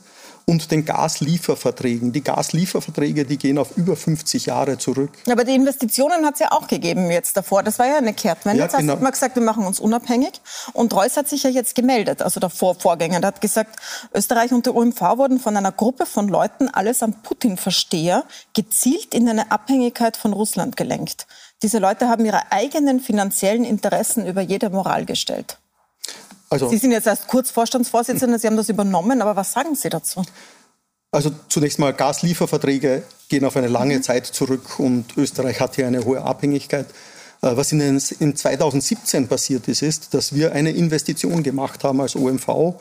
und 0.50 0.72
den 0.72 0.86
Gaslieferverträgen. 0.86 2.14
Die 2.14 2.24
Gaslieferverträge, 2.24 3.26
die 3.26 3.38
gehen 3.38 3.58
auf 3.58 3.76
über 3.76 3.98
50 3.98 4.46
Jahre 4.46 4.78
zurück. 4.78 5.12
Aber 5.30 5.44
die 5.44 5.54
Investitionen 5.54 6.26
hat 6.26 6.36
es 6.36 6.40
ja 6.40 6.54
auch 6.54 6.70
gegeben 6.70 7.12
jetzt 7.12 7.36
davor. 7.36 7.64
Das 7.64 7.78
war 7.80 7.86
ja 7.86 7.98
eine 7.98 8.14
Kehrtwende. 8.14 8.60
Ja, 8.60 8.66
jetzt 8.66 8.78
genau. 8.78 8.94
hast 8.94 9.04
du 9.04 9.12
gesagt, 9.12 9.36
wir 9.36 9.44
machen 9.44 9.66
uns 9.66 9.82
unabhängig. 9.82 10.40
Und 10.72 10.94
Reuss 10.96 11.18
hat 11.18 11.28
sich 11.28 11.44
ja 11.44 11.50
jetzt 11.50 11.76
gemeldet, 11.76 12.22
also 12.22 12.40
der 12.40 12.50
Vor 12.50 12.76
Vorgänger. 12.76 13.20
Der 13.20 13.28
hat 13.28 13.42
gesagt, 13.42 13.78
Österreich 14.14 14.54
und 14.54 14.66
der 14.66 14.74
OMV 14.74 15.02
wurden 15.18 15.40
von 15.40 15.58
einer 15.58 15.74
Gruppe 15.74 16.06
von 16.06 16.30
Leuten, 16.30 16.70
alles 16.70 17.04
an 17.04 17.14
Putin-Versteher, 17.24 18.24
gezielt 18.54 19.14
in 19.14 19.28
eine 19.28 19.52
Abhängigkeit 19.52 20.16
von 20.16 20.32
Russland 20.32 20.78
gelenkt. 20.78 21.28
Diese 21.62 21.80
Leute 21.80 22.08
haben 22.08 22.24
ihre 22.24 22.54
eigenen 22.54 23.02
finanziellen 23.02 23.66
Interessen 23.66 24.26
über 24.26 24.42
jede 24.42 24.70
Moral 24.70 25.06
gestellt. 25.06 25.58
Also, 26.50 26.70
Sie 26.70 26.78
sind 26.78 26.92
jetzt 26.92 27.08
erst 27.08 27.28
kurz 27.28 27.52
Vorstandsvorsitzender, 27.52 28.40
Sie 28.40 28.48
haben 28.48 28.58
das 28.58 28.70
übernommen, 28.70 29.22
aber 29.22 29.36
was 29.36 29.52
sagen 29.52 29.76
Sie 29.76 29.90
dazu? 29.90 30.24
Also 31.12 31.32
zunächst 31.50 31.80
mal 31.80 31.94
Gaslieferverträge 31.94 33.04
gehen 33.30 33.46
auf 33.46 33.56
eine 33.56 33.68
lange 33.68 33.98
mhm. 33.98 34.04
Zeit 34.04 34.26
zurück 34.26 34.80
und 34.80 35.18
Österreich 35.18 35.60
hat 35.60 35.76
hier 35.76 35.88
eine 35.88 36.04
hohe 36.04 36.22
Abhängigkeit. 36.22 36.88
Äh, 37.42 37.56
was 37.56 37.72
in, 37.72 37.82
in 38.20 38.36
2017 38.36 39.28
passiert 39.28 39.68
ist, 39.68 39.82
ist, 39.82 40.14
dass 40.14 40.34
wir 40.34 40.52
eine 40.52 40.72
Investition 40.72 41.44
gemacht 41.44 41.84
haben 41.84 42.02
als 42.02 42.16
OMV 42.16 42.76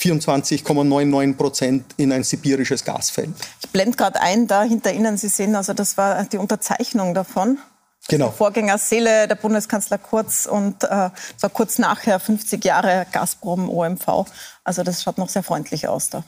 24,99 0.00 1.34
Prozent 1.34 1.84
in 1.98 2.10
ein 2.10 2.24
sibirisches 2.24 2.84
Gasfeld. 2.84 3.30
Ich 3.60 3.68
blende 3.68 3.96
gerade 3.96 4.20
ein, 4.20 4.46
da 4.46 4.62
hinter 4.62 4.92
Ihnen, 4.92 5.18
Sie 5.18 5.28
sehen, 5.28 5.54
also 5.54 5.74
das 5.74 5.98
war 5.98 6.24
die 6.24 6.38
Unterzeichnung 6.38 7.12
davon. 7.12 7.58
Genau. 8.08 8.26
Der 8.26 8.34
Vorgänger 8.34 8.78
Seele, 8.78 9.28
der 9.28 9.34
Bundeskanzler 9.36 9.98
Kurz 9.98 10.46
und 10.46 10.84
äh, 10.84 11.10
so 11.36 11.48
kurz 11.48 11.78
nachher 11.78 12.18
50 12.18 12.64
Jahre 12.64 13.06
Gazprom 13.12 13.68
OMV. 13.68 14.26
Also 14.64 14.82
das 14.82 15.02
schaut 15.02 15.18
noch 15.18 15.28
sehr 15.28 15.42
freundlich 15.42 15.86
aus 15.86 16.10
da. 16.10 16.24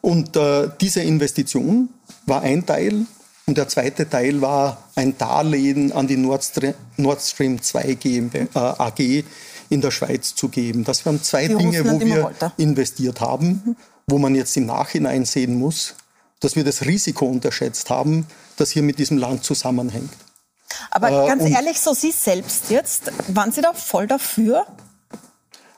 Und 0.00 0.36
äh, 0.36 0.70
diese 0.80 1.02
Investition 1.02 1.90
war 2.26 2.42
ein 2.42 2.64
Teil 2.64 3.04
und 3.46 3.58
der 3.58 3.68
zweite 3.68 4.08
Teil 4.08 4.40
war 4.40 4.84
ein 4.94 5.18
Darlehen 5.18 5.92
an 5.92 6.06
die 6.06 6.16
Nord 6.16 6.44
Stream, 6.44 6.74
Nord 6.96 7.20
Stream 7.20 7.60
2 7.60 7.94
GmbH, 7.94 8.48
äh, 8.54 8.82
AG 8.82 9.24
in 9.70 9.80
der 9.80 9.90
Schweiz 9.90 10.34
zu 10.34 10.48
geben. 10.48 10.84
Das 10.84 11.04
waren 11.04 11.22
zwei 11.22 11.48
die 11.48 11.56
Dinge, 11.56 11.84
wo 11.84 12.00
wir 12.00 12.32
investiert 12.56 13.20
haben, 13.20 13.62
mhm. 13.64 13.76
wo 14.06 14.18
man 14.18 14.34
jetzt 14.34 14.56
im 14.56 14.66
Nachhinein 14.66 15.24
sehen 15.24 15.58
muss, 15.58 15.94
dass 16.40 16.56
wir 16.56 16.64
das 16.64 16.82
Risiko 16.86 17.26
unterschätzt 17.26 17.90
haben, 17.90 18.26
das 18.56 18.70
hier 18.70 18.82
mit 18.82 18.98
diesem 18.98 19.18
Land 19.18 19.44
zusammenhängt. 19.44 20.12
Aber 20.90 21.24
äh, 21.24 21.26
ganz 21.26 21.44
ehrlich, 21.44 21.80
so 21.80 21.94
Sie 21.94 22.10
selbst 22.10 22.70
jetzt, 22.70 23.10
waren 23.28 23.52
Sie 23.52 23.60
da 23.60 23.72
voll 23.72 24.06
dafür? 24.06 24.66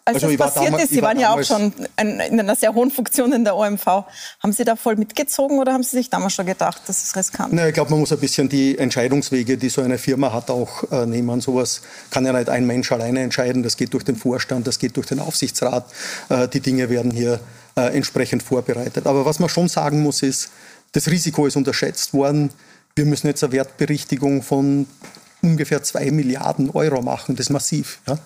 Als 0.04 0.16
also 0.16 0.36
das 0.36 0.36
passiert 0.36 0.66
damals, 0.66 0.84
ist, 0.84 0.90
Sie 0.90 0.96
war 1.00 1.10
waren 1.10 1.20
ja 1.20 1.32
auch 1.32 1.44
schon 1.44 1.72
in 2.00 2.20
einer 2.40 2.56
sehr 2.56 2.74
hohen 2.74 2.90
Funktion 2.90 3.32
in 3.32 3.44
der 3.44 3.56
OMV. 3.56 3.86
Haben 3.86 4.52
Sie 4.52 4.64
da 4.64 4.74
voll 4.74 4.96
mitgezogen 4.96 5.60
oder 5.60 5.72
haben 5.72 5.84
Sie 5.84 5.96
sich 5.96 6.10
damals 6.10 6.32
schon 6.32 6.46
gedacht, 6.46 6.82
das 6.88 7.04
ist 7.04 7.14
riskant? 7.14 7.52
Na, 7.52 7.68
ich 7.68 7.74
glaube, 7.74 7.90
man 7.90 8.00
muss 8.00 8.10
ein 8.10 8.18
bisschen 8.18 8.48
die 8.48 8.76
Entscheidungswege, 8.76 9.56
die 9.56 9.68
so 9.68 9.80
eine 9.80 9.98
Firma 9.98 10.32
hat, 10.32 10.50
auch 10.50 10.90
äh, 10.90 11.06
nehmen. 11.06 11.40
Sowas 11.40 11.82
kann 12.10 12.26
ja 12.26 12.32
nicht 12.32 12.48
ein 12.48 12.66
Mensch 12.66 12.90
alleine 12.90 13.20
entscheiden. 13.20 13.62
Das 13.62 13.76
geht 13.76 13.94
durch 13.94 14.02
den 14.02 14.16
Vorstand, 14.16 14.66
das 14.66 14.80
geht 14.80 14.96
durch 14.96 15.06
den 15.06 15.20
Aufsichtsrat. 15.20 15.84
Äh, 16.30 16.48
die 16.48 16.60
Dinge 16.60 16.90
werden 16.90 17.12
hier 17.12 17.38
äh, 17.76 17.96
entsprechend 17.96 18.42
vorbereitet. 18.42 19.06
Aber 19.06 19.24
was 19.24 19.38
man 19.38 19.48
schon 19.48 19.68
sagen 19.68 20.02
muss, 20.02 20.22
ist, 20.22 20.50
das 20.92 21.06
Risiko 21.06 21.46
ist 21.46 21.56
unterschätzt 21.56 22.12
worden. 22.12 22.50
Wir 22.94 23.04
müssen 23.06 23.26
jetzt 23.26 23.42
eine 23.42 23.52
Wertberichtigung 23.52 24.42
von 24.42 24.86
ungefähr 25.42 25.82
zwei 25.82 26.10
Milliarden 26.10 26.70
Euro 26.70 27.02
machen. 27.02 27.36
Das 27.36 27.46
ist 27.46 27.50
massiv. 27.50 28.00
Ja? 28.06 28.18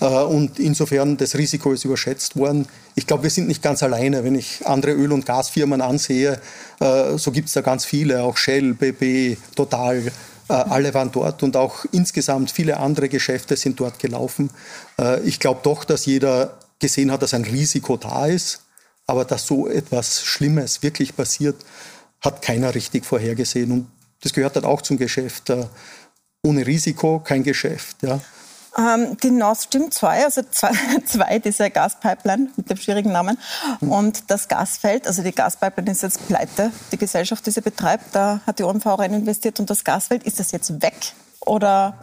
Äh, 0.00 0.24
und 0.24 0.58
insofern, 0.58 1.16
das 1.16 1.36
Risiko 1.36 1.72
ist 1.72 1.84
überschätzt 1.84 2.36
worden. 2.36 2.66
Ich 2.94 3.06
glaube, 3.06 3.24
wir 3.24 3.30
sind 3.30 3.46
nicht 3.46 3.62
ganz 3.62 3.82
alleine. 3.82 4.24
Wenn 4.24 4.34
ich 4.34 4.66
andere 4.66 4.92
Öl- 4.92 5.12
und 5.12 5.26
Gasfirmen 5.26 5.80
ansehe, 5.80 6.40
äh, 6.80 7.18
so 7.18 7.30
gibt 7.30 7.48
es 7.48 7.54
da 7.54 7.60
ganz 7.60 7.84
viele, 7.84 8.22
auch 8.22 8.36
Shell, 8.36 8.74
BP, 8.74 9.36
Total. 9.54 9.98
Äh, 10.48 10.52
alle 10.52 10.94
waren 10.94 11.12
dort 11.12 11.42
und 11.42 11.56
auch 11.56 11.84
insgesamt 11.92 12.50
viele 12.50 12.78
andere 12.78 13.08
Geschäfte 13.08 13.56
sind 13.56 13.78
dort 13.78 13.98
gelaufen. 13.98 14.50
Ich 15.24 15.40
glaube 15.40 15.60
doch, 15.62 15.84
dass 15.84 16.06
jeder 16.06 16.58
gesehen 16.78 17.10
hat, 17.10 17.22
dass 17.22 17.32
ein 17.32 17.44
Risiko 17.44 17.96
da 17.96 18.26
ist, 18.26 18.60
aber 19.06 19.24
dass 19.24 19.46
so 19.46 19.68
etwas 19.68 20.22
Schlimmes 20.22 20.82
wirklich 20.82 21.16
passiert, 21.16 21.56
hat 22.20 22.42
keiner 22.42 22.74
richtig 22.74 23.04
vorhergesehen. 23.06 23.72
Und 23.72 23.86
das 24.22 24.32
gehört 24.32 24.56
dann 24.56 24.64
auch 24.64 24.82
zum 24.82 24.96
Geschäft. 24.96 25.50
Äh, 25.50 25.66
ohne 26.44 26.66
Risiko 26.66 27.20
kein 27.20 27.42
Geschäft. 27.42 28.02
Ja. 28.02 28.20
Ähm, 28.76 29.16
die 29.22 29.30
Nord 29.30 29.58
Stream 29.58 29.90
2, 29.90 30.24
also 30.24 30.42
zwei, 30.50 30.72
zwei, 31.04 31.38
diese 31.38 31.70
Gaspipeline 31.70 32.50
mit 32.56 32.70
dem 32.70 32.78
schwierigen 32.78 33.12
Namen. 33.12 33.38
Mhm. 33.80 33.92
Und 33.92 34.30
das 34.30 34.48
Gasfeld, 34.48 35.06
also 35.06 35.22
die 35.22 35.32
Gaspipeline 35.32 35.92
ist 35.92 36.02
jetzt 36.02 36.26
pleite, 36.26 36.72
die 36.90 36.96
Gesellschaft, 36.96 37.46
die 37.46 37.50
sie 37.50 37.60
betreibt, 37.60 38.14
da 38.14 38.40
hat 38.46 38.58
die 38.58 38.62
OMV 38.62 38.86
rein 38.86 39.12
investiert. 39.12 39.60
Und 39.60 39.68
das 39.68 39.84
Gasfeld, 39.84 40.24
ist 40.24 40.40
das 40.40 40.52
jetzt 40.52 40.82
weg? 40.82 40.94
Oder 41.40 41.98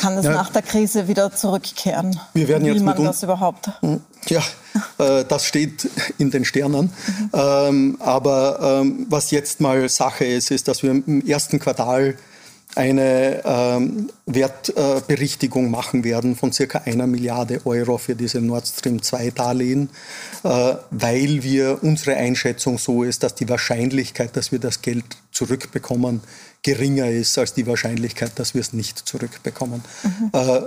kann 0.00 0.16
das 0.16 0.24
ja. 0.24 0.32
nach 0.32 0.50
der 0.50 0.62
Krise 0.62 1.08
wieder 1.08 1.34
zurückkehren? 1.34 2.18
Wir 2.34 2.48
werden 2.48 2.64
Will 2.64 2.74
jetzt 2.74 2.84
man 2.84 3.04
das 3.04 3.22
überhaupt? 3.22 3.70
Hm, 3.80 4.00
ja, 4.26 4.42
äh, 4.98 5.24
das 5.24 5.44
steht 5.44 5.88
in 6.18 6.30
den 6.30 6.44
Sternen. 6.44 6.92
Mhm. 7.06 7.30
Ähm, 7.32 7.96
aber 8.00 8.80
ähm, 8.82 9.06
was 9.08 9.30
jetzt 9.30 9.60
mal 9.60 9.88
Sache 9.88 10.24
ist, 10.24 10.50
ist, 10.50 10.68
dass 10.68 10.82
wir 10.82 10.90
im 10.90 11.26
ersten 11.26 11.58
Quartal 11.58 12.16
eine 12.74 13.42
ähm, 13.44 14.10
Wertberichtigung 14.26 15.70
machen 15.70 16.04
werden 16.04 16.36
von 16.36 16.52
circa 16.52 16.82
einer 16.84 17.06
Milliarde 17.06 17.62
Euro 17.64 17.98
für 17.98 18.14
diese 18.14 18.40
Nord 18.40 18.66
Stream 18.66 19.02
2 19.02 19.30
Darlehen, 19.30 19.90
äh, 20.44 20.74
weil 20.90 21.42
wir 21.42 21.82
unsere 21.82 22.16
Einschätzung 22.16 22.78
so 22.78 23.02
ist, 23.02 23.22
dass 23.22 23.34
die 23.34 23.48
Wahrscheinlichkeit, 23.48 24.36
dass 24.36 24.52
wir 24.52 24.58
das 24.58 24.82
Geld 24.82 25.04
zurückbekommen, 25.32 26.20
geringer 26.62 27.08
ist 27.08 27.38
als 27.38 27.54
die 27.54 27.66
Wahrscheinlichkeit, 27.66 28.38
dass 28.38 28.54
wir 28.54 28.60
es 28.60 28.72
nicht 28.72 28.98
zurückbekommen. 28.98 29.82
Mhm. 30.02 30.30
Äh, 30.32 30.60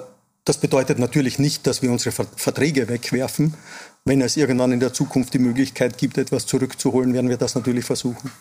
das 0.45 0.57
bedeutet 0.57 0.97
natürlich 0.97 1.37
nicht, 1.37 1.67
dass 1.67 1.81
wir 1.81 1.91
unsere 1.91 2.11
Verträge 2.11 2.89
wegwerfen. 2.89 3.53
Wenn 4.05 4.21
es 4.21 4.37
irgendwann 4.37 4.71
in 4.71 4.79
der 4.79 4.91
Zukunft 4.91 5.33
die 5.35 5.39
Möglichkeit 5.39 5.97
gibt, 5.99 6.17
etwas 6.17 6.47
zurückzuholen, 6.47 7.13
werden 7.13 7.29
wir 7.29 7.37
das 7.37 7.53
natürlich 7.53 7.85
versuchen. 7.85 8.31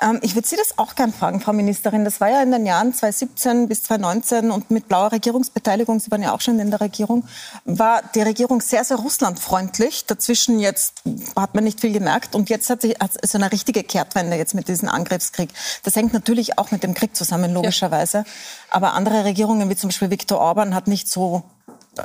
Ähm, 0.00 0.18
ich 0.22 0.34
würde 0.34 0.46
Sie 0.46 0.56
das 0.56 0.78
auch 0.78 0.94
gern 0.94 1.12
fragen, 1.12 1.40
Frau 1.40 1.52
Ministerin. 1.52 2.04
Das 2.04 2.20
war 2.20 2.28
ja 2.30 2.42
in 2.42 2.50
den 2.50 2.66
Jahren 2.66 2.94
2017 2.94 3.68
bis 3.68 3.82
2019 3.84 4.50
und 4.50 4.70
mit 4.70 4.88
blauer 4.88 5.12
Regierungsbeteiligung, 5.12 6.00
Sie 6.00 6.10
waren 6.10 6.22
ja 6.22 6.32
auch 6.32 6.40
schon 6.40 6.58
in 6.58 6.70
der 6.70 6.80
Regierung, 6.80 7.26
war 7.64 8.02
die 8.14 8.22
Regierung 8.22 8.60
sehr, 8.60 8.84
sehr 8.84 8.98
russlandfreundlich. 8.98 10.06
Dazwischen 10.06 10.58
jetzt 10.58 11.02
hat 11.36 11.54
man 11.54 11.64
nicht 11.64 11.80
viel 11.80 11.92
gemerkt 11.92 12.34
und 12.34 12.50
jetzt 12.50 12.70
hat 12.70 12.82
sich 12.82 12.96
so 13.24 13.38
eine 13.38 13.50
richtige 13.52 13.82
Kehrtwende 13.82 14.36
jetzt 14.36 14.54
mit 14.54 14.68
diesem 14.68 14.88
Angriffskrieg. 14.88 15.50
Das 15.82 15.96
hängt 15.96 16.12
natürlich 16.12 16.58
auch 16.58 16.70
mit 16.70 16.82
dem 16.82 16.94
Krieg 16.94 17.16
zusammen, 17.16 17.52
logischerweise. 17.52 18.18
Ja. 18.18 18.24
Aber 18.70 18.92
andere 18.94 19.24
Regierungen, 19.24 19.68
wie 19.70 19.76
zum 19.76 19.88
Beispiel 19.88 20.10
Viktor 20.10 20.38
Orban, 20.38 20.74
hat 20.74 20.86
nicht 20.86 21.08
so 21.08 21.44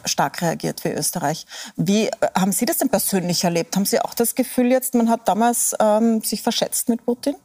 stark 0.05 0.41
reagiert 0.41 0.83
wie 0.83 0.89
Österreich. 0.89 1.45
Wie 1.75 2.07
äh, 2.07 2.11
haben 2.35 2.51
Sie 2.51 2.65
das 2.65 2.77
denn 2.77 2.89
persönlich 2.89 3.43
erlebt? 3.43 3.75
Haben 3.75 3.85
Sie 3.85 3.99
auch 3.99 4.13
das 4.13 4.35
Gefühl 4.35 4.71
jetzt, 4.71 4.95
man 4.95 5.09
hat 5.09 5.27
damals 5.27 5.75
ähm, 5.79 6.21
sich 6.21 6.41
verschätzt 6.41 6.89
mit 6.89 7.05
Putin? 7.05 7.35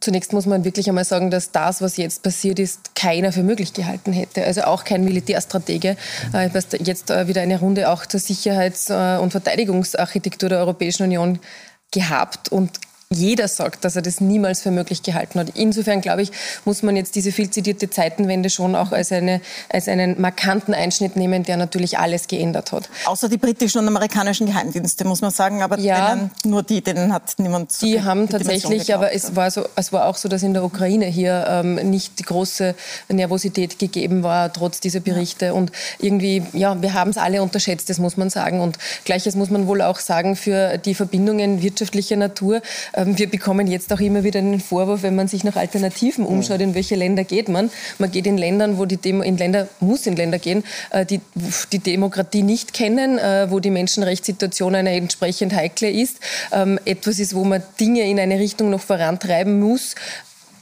Zunächst 0.00 0.32
muss 0.32 0.46
man 0.46 0.64
wirklich 0.64 0.88
einmal 0.88 1.04
sagen, 1.04 1.30
dass 1.30 1.52
das, 1.52 1.80
was 1.80 1.96
jetzt 1.96 2.24
passiert 2.24 2.58
ist, 2.58 2.96
keiner 2.96 3.32
für 3.32 3.44
möglich 3.44 3.72
gehalten 3.72 4.12
hätte. 4.12 4.44
Also 4.44 4.62
auch 4.62 4.82
kein 4.82 5.04
Militärstratege. 5.04 5.96
Äh, 6.32 6.50
jetzt 6.80 7.10
äh, 7.10 7.28
wieder 7.28 7.42
eine 7.42 7.60
Runde 7.60 7.88
auch 7.88 8.04
zur 8.06 8.18
Sicherheits- 8.18 8.90
und 8.90 9.30
Verteidigungsarchitektur 9.30 10.48
der 10.48 10.58
Europäischen 10.58 11.04
Union 11.04 11.38
gehabt 11.92 12.50
und 12.50 12.70
jeder 13.12 13.48
sagt, 13.48 13.84
dass 13.84 13.96
er 13.96 14.02
das 14.02 14.20
niemals 14.20 14.62
für 14.62 14.70
möglich 14.70 15.02
gehalten 15.02 15.38
hat. 15.38 15.48
Insofern, 15.54 16.00
glaube 16.00 16.22
ich, 16.22 16.32
muss 16.64 16.82
man 16.82 16.96
jetzt 16.96 17.14
diese 17.14 17.32
viel 17.32 17.50
zitierte 17.50 17.90
Zeitenwende 17.90 18.50
schon 18.50 18.74
auch 18.74 18.92
als, 18.92 19.12
eine, 19.12 19.40
als 19.68 19.88
einen 19.88 20.20
markanten 20.20 20.74
Einschnitt 20.74 21.16
nehmen, 21.16 21.42
der 21.44 21.56
natürlich 21.56 21.98
alles 21.98 22.28
geändert 22.28 22.72
hat. 22.72 22.88
Außer 23.06 23.28
die 23.28 23.38
britischen 23.38 23.78
und 23.78 23.88
amerikanischen 23.88 24.46
Geheimdienste, 24.46 25.04
muss 25.04 25.20
man 25.20 25.30
sagen. 25.30 25.62
Aber 25.62 25.78
ja, 25.78 26.14
denen, 26.14 26.30
nur 26.44 26.62
die, 26.62 26.82
denen 26.82 27.12
hat 27.12 27.34
niemand 27.38 27.80
Die 27.80 28.02
haben 28.02 28.26
die 28.26 28.32
tatsächlich, 28.32 28.94
aber 28.94 29.12
es 29.12 29.36
war, 29.36 29.50
so, 29.50 29.66
es 29.76 29.92
war 29.92 30.06
auch 30.06 30.16
so, 30.16 30.28
dass 30.28 30.42
in 30.42 30.54
der 30.54 30.64
Ukraine 30.64 31.06
hier 31.06 31.46
ähm, 31.48 31.74
nicht 31.90 32.18
die 32.18 32.24
große 32.24 32.74
Nervosität 33.08 33.78
gegeben 33.78 34.22
war, 34.22 34.52
trotz 34.52 34.80
dieser 34.80 35.00
Berichte. 35.00 35.46
Ja. 35.46 35.52
Und 35.52 35.72
irgendwie, 35.98 36.42
ja, 36.52 36.80
wir 36.80 36.94
haben 36.94 37.10
es 37.10 37.18
alle 37.18 37.42
unterschätzt, 37.42 37.90
das 37.90 37.98
muss 37.98 38.16
man 38.16 38.30
sagen. 38.30 38.60
Und 38.60 38.78
Gleiches 39.04 39.34
muss 39.34 39.50
man 39.50 39.66
wohl 39.66 39.82
auch 39.82 39.98
sagen 39.98 40.36
für 40.36 40.78
die 40.78 40.94
Verbindungen 40.94 41.62
wirtschaftlicher 41.62 42.16
Natur. 42.16 42.62
Äh, 42.92 43.01
wir 43.06 43.30
bekommen 43.30 43.66
jetzt 43.66 43.92
auch 43.92 44.00
immer 44.00 44.24
wieder 44.24 44.38
einen 44.38 44.60
Vorwurf, 44.60 45.02
wenn 45.02 45.14
man 45.14 45.28
sich 45.28 45.44
nach 45.44 45.56
Alternativen 45.56 46.24
umschaut, 46.24 46.60
in 46.60 46.74
welche 46.74 46.94
Länder 46.94 47.24
geht 47.24 47.48
man. 47.48 47.70
Man 47.98 48.10
geht 48.10 48.26
in 48.26 48.38
Ländern, 48.38 48.78
wo 48.78 48.84
die 48.84 48.96
Demo 48.96 49.22
in 49.22 49.36
Länder 49.36 49.68
muss 49.80 50.06
in 50.06 50.16
Länder 50.16 50.38
gehen, 50.38 50.64
äh, 50.90 51.04
die 51.06 51.20
die 51.72 51.78
Demokratie 51.78 52.42
nicht 52.42 52.72
kennen, 52.72 53.18
äh, 53.18 53.50
wo 53.50 53.60
die 53.60 53.70
Menschenrechtssituation 53.70 54.74
eine 54.74 54.94
entsprechend 54.94 55.54
heikle 55.54 55.90
ist. 55.90 56.18
Ähm, 56.52 56.78
etwas 56.84 57.18
ist, 57.18 57.34
wo 57.34 57.44
man 57.44 57.62
Dinge 57.80 58.02
in 58.02 58.18
eine 58.18 58.38
Richtung 58.38 58.70
noch 58.70 58.80
vorantreiben 58.80 59.60
muss, 59.60 59.94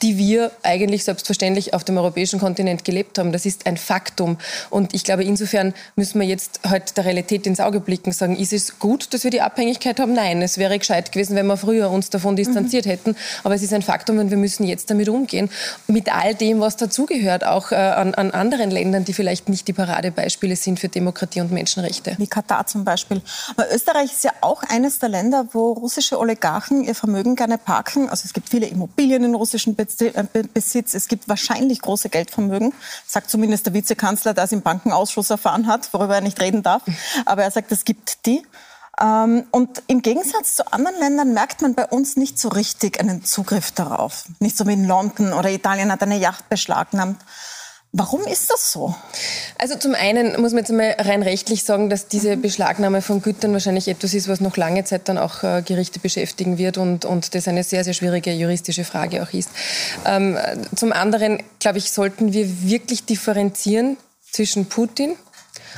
die 0.03 0.17
wir 0.17 0.51
eigentlich 0.63 1.05
selbstverständlich 1.05 1.75
auf 1.75 1.85
dem 1.85 1.99
europäischen 1.99 2.41
Kontinent 2.41 2.85
gelebt 2.85 3.19
haben. 3.19 3.33
Das 3.33 3.45
ist 3.45 3.67
ein 3.67 3.77
Faktum. 3.77 4.39
Und 4.71 4.95
ich 4.95 5.05
glaube, 5.05 5.25
insofern 5.25 5.75
müssen 5.97 6.21
wir 6.21 6.27
jetzt 6.27 6.61
halt 6.69 6.97
der 6.97 7.05
Realität 7.05 7.47
ins 7.47 7.61
Auge 7.61 7.81
blicken, 7.81 8.13
sagen, 8.13 8.37
ist 8.37 8.53
es 8.53 8.79
gut, 8.79 9.13
dass 9.13 9.25
wir 9.25 9.31
die 9.31 9.43
Abhängigkeit 9.43 10.01
haben? 10.01 10.15
Nein, 10.15 10.41
es 10.43 10.59
wäre 10.59 10.79
gescheit 10.79 11.13
gewesen, 11.13 11.37
wenn 11.37 11.47
wir 11.47 11.57
früher 11.57 11.91
uns 11.91 12.11
davon 12.11 12.37
distanziert 12.37 12.87
mhm. 12.87 12.91
hätten. 12.91 13.17
Aber 13.45 13.55
es 13.55 13.63
ist 13.63 13.73
ein 13.73 13.83
Faktum 13.83 14.19
und 14.19 14.31
wir 14.31 14.39
müssen 14.39 14.65
jetzt 14.65 14.91
damit 14.91 15.09
umgehen. 15.09 15.51
Mit 15.87 16.15
all 16.15 16.35
dem, 16.35 16.61
was 16.61 16.77
dazugehört, 16.77 17.45
auch 17.45 17.73
äh, 17.73 17.77
an, 17.77 18.15
an 18.15 18.31
anderen 18.31 18.71
Ländern, 18.71 19.05
die 19.05 19.13
vielleicht 19.13 19.49
nicht 19.49 19.69
die 19.69 19.73
Paradebeispiele 19.73 20.57
sind 20.57 20.81
für 20.81 20.89
Demokratie 20.89 21.41
und 21.41 21.53
Menschenrechte. 21.53 22.15
Wie 22.19 22.27
Katar 22.27 22.67
zum 22.67 22.85
Beispiel. 22.85 23.21
Aber 23.51 23.73
Österreich 23.75 24.13
ist 24.13 24.25
ja 24.25 24.33
auch 24.41 24.63
eines 24.63 24.99
der 24.99 25.11
Länder, 25.11 25.47
wo 25.53 25.73
russische 25.73 26.19
Oligarchen 26.19 26.85
ihr 26.85 26.95
Vermögen 26.95 27.37
gerne 27.37 27.59
parken. 27.59 28.09
Also 28.09 28.23
es 28.25 28.33
gibt 28.33 28.49
viele 28.49 28.67
Immobilien 28.67 29.25
in 29.25 29.35
russischen 29.35 29.75
Beziehungen. 29.75 29.90
Äh, 29.99 30.25
Besitz. 30.55 30.95
Es 30.95 31.09
gibt 31.09 31.29
wahrscheinlich 31.29 31.81
große 31.81 32.09
Geldvermögen, 32.09 32.73
sagt 33.07 33.31
zumindest 33.31 33.67
der 33.67 33.75
Vizekanzler, 33.75 34.35
der 34.35 34.45
es 34.45 34.53
im 34.53 34.63
Bankenausschuss 34.63 35.31
erfahren 35.31 35.67
hat, 35.67 35.93
worüber 35.93 36.17
er 36.17 36.21
nicht 36.21 36.41
reden 36.41 36.63
darf. 36.63 36.83
Aber 37.27 37.43
er 37.43 37.51
sagt, 37.51 37.73
es 37.73 37.85
gibt 37.85 38.27
die. 38.27 38.43
Ähm, 39.01 39.45
und 39.51 39.83
im 39.87 40.03
Gegensatz 40.03 40.57
zu 40.57 40.73
anderen 40.73 40.99
Ländern 40.99 41.33
merkt 41.33 41.63
man 41.63 41.75
bei 41.75 41.87
uns 41.87 42.17
nicht 42.17 42.39
so 42.39 42.49
richtig 42.49 43.01
einen 43.01 43.25
Zugriff 43.25 43.71
darauf. 43.73 44.25
Nicht 44.39 44.57
so 44.57 44.67
wie 44.67 44.75
in 44.75 44.87
London 44.87 45.33
oder 45.33 45.51
Italien 45.51 45.91
hat 45.91 46.03
eine 46.03 46.19
Yacht 46.19 46.49
beschlagnahmt. 46.49 47.21
Warum 47.93 48.23
ist 48.23 48.51
das 48.51 48.71
so? 48.71 48.95
Also 49.59 49.77
zum 49.77 49.97
einen 49.97 50.41
muss 50.41 50.53
man 50.53 50.59
jetzt 50.59 50.71
einmal 50.71 50.95
rein 50.99 51.25
rechtlich 51.25 51.65
sagen, 51.65 51.91
dass 51.91 52.07
diese 52.07 52.37
Beschlagnahme 52.37 53.03
von 53.03 53.21
Gütern 53.21 53.53
wahrscheinlich 53.53 53.89
etwas 53.89 54.15
ist, 54.15 54.29
was 54.29 54.41
noch 54.41 54.57
lange 54.57 54.85
Zeit 54.85 55.09
dann 55.09 55.19
auch 55.19 55.43
äh, 55.43 55.63
Gerichte 55.63 55.99
beschäftigen 55.99 56.57
wird 56.57 56.79
und, 56.79 57.05
und 57.05 57.35
das 57.35 57.49
eine 57.49 57.65
sehr, 57.65 57.83
sehr 57.83 57.95
schwierige 57.95 58.33
juristische 58.33 58.85
Frage 58.85 59.25
auch 59.25 59.33
ist. 59.33 59.51
Ähm, 60.07 60.39
zum 60.77 60.93
anderen, 60.93 61.43
glaube 61.59 61.79
ich, 61.79 61.91
sollten 61.91 62.33
wir 62.33 62.63
wirklich 62.63 63.07
differenzieren 63.07 63.97
zwischen 64.23 64.67
Putin 64.67 65.17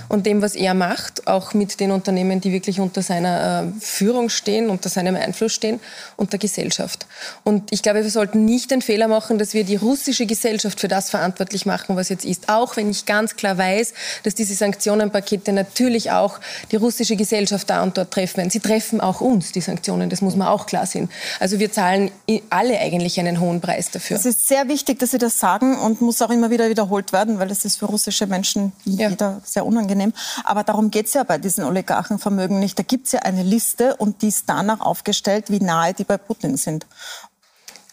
und 0.09 0.27
dem, 0.27 0.43
was 0.43 0.55
er 0.55 0.75
macht, 0.75 1.27
auch 1.27 1.55
mit 1.55 1.81
den 1.81 1.91
Unternehmen, 1.91 2.41
die 2.41 2.53
wirklich 2.53 2.81
unter 2.81 3.03
seiner 3.03 3.63
äh, 3.63 3.81
Führung 3.81 4.29
stehen, 4.29 4.71
unter 4.71 4.89
seinem 4.89 5.17
Einfluss 5.17 5.53
stehen 5.53 5.81
und 6.17 6.33
der 6.33 6.39
Gesellschaft. 6.39 7.07
Und 7.45 7.73
ich 7.73 7.83
glaube, 7.83 8.03
wir 8.03 8.11
sollten 8.11 8.45
nicht 8.45 8.71
den 8.71 8.83
Fehler 8.83 9.09
machen, 9.09 9.39
dass 9.39 9.55
wir 9.55 9.65
die 9.65 9.77
russische 9.77 10.27
Gesellschaft 10.27 10.81
für 10.81 10.89
das 10.89 11.11
verantwortlich 11.11 11.67
machen, 11.67 11.97
was 11.97 12.09
jetzt 12.09 12.25
ist. 12.25 12.49
Auch 12.49 12.77
wenn 12.77 12.91
ich 12.91 13.07
ganz 13.07 13.37
klar 13.37 13.59
weiß, 13.59 13.93
dass 14.23 14.35
diese 14.35 14.55
Sanktionenpakete 14.55 15.53
natürlich 15.53 16.11
auch 16.11 16.41
die 16.71 16.77
russische 16.77 17.17
Gesellschaft 17.17 17.71
da 17.71 17.83
und 17.83 17.97
dort 17.97 18.11
treffen. 18.11 18.51
Sie 18.51 18.61
treffen 18.61 19.01
auch 19.01 19.21
uns, 19.21 19.53
die 19.53 19.61
Sanktionen, 19.61 20.11
das 20.11 20.21
muss 20.23 20.37
man 20.37 20.49
auch 20.49 20.67
klar 20.67 20.87
sehen. 20.87 21.11
Also 21.41 21.59
wir 21.59 21.71
zahlen 21.73 22.11
alle 22.51 22.79
eigentlich 22.79 23.19
einen 23.21 23.41
hohen 23.41 23.61
Preis 23.61 23.91
dafür. 23.91 24.17
Es 24.17 24.27
ist 24.27 24.49
sehr 24.49 24.69
wichtig, 24.69 24.99
dass 24.99 25.11
Sie 25.11 25.19
das 25.19 25.39
sagen 25.39 25.79
und 25.79 26.01
muss 26.01 26.23
auch 26.23 26.31
immer 26.31 26.51
wieder 26.51 26.69
wiederholt 26.69 27.13
werden, 27.13 27.39
weil 27.39 27.51
es 27.51 27.65
ist 27.65 27.77
für 27.77 27.87
russische 27.87 28.27
Menschen 28.27 28.73
ja. 28.85 29.11
wieder 29.11 29.41
sehr 29.45 29.65
unangenehm 29.67 29.82
unangenehm. 29.83 30.13
Aber 30.45 30.65
darum 30.65 30.91
geht 30.91 31.07
es 31.07 31.15
ja 31.15 31.25
bei 31.25 31.39
diesen 31.39 31.65
Oligarchenvermögen 31.65 32.59
nicht. 32.59 32.79
Da 32.79 32.83
gibt 32.83 33.07
es 33.07 33.13
ja 33.13 33.21
eine 33.21 33.43
Liste 33.43 33.97
und 33.97 34.23
die 34.23 34.29
ist 34.29 34.49
danach 34.49 34.81
aufgestellt, 34.81 35.51
wie 35.51 35.61
nahe 35.61 35.95
die 35.95 36.05
bei 36.05 36.17
Putin 36.17 36.57
sind. 36.57 36.87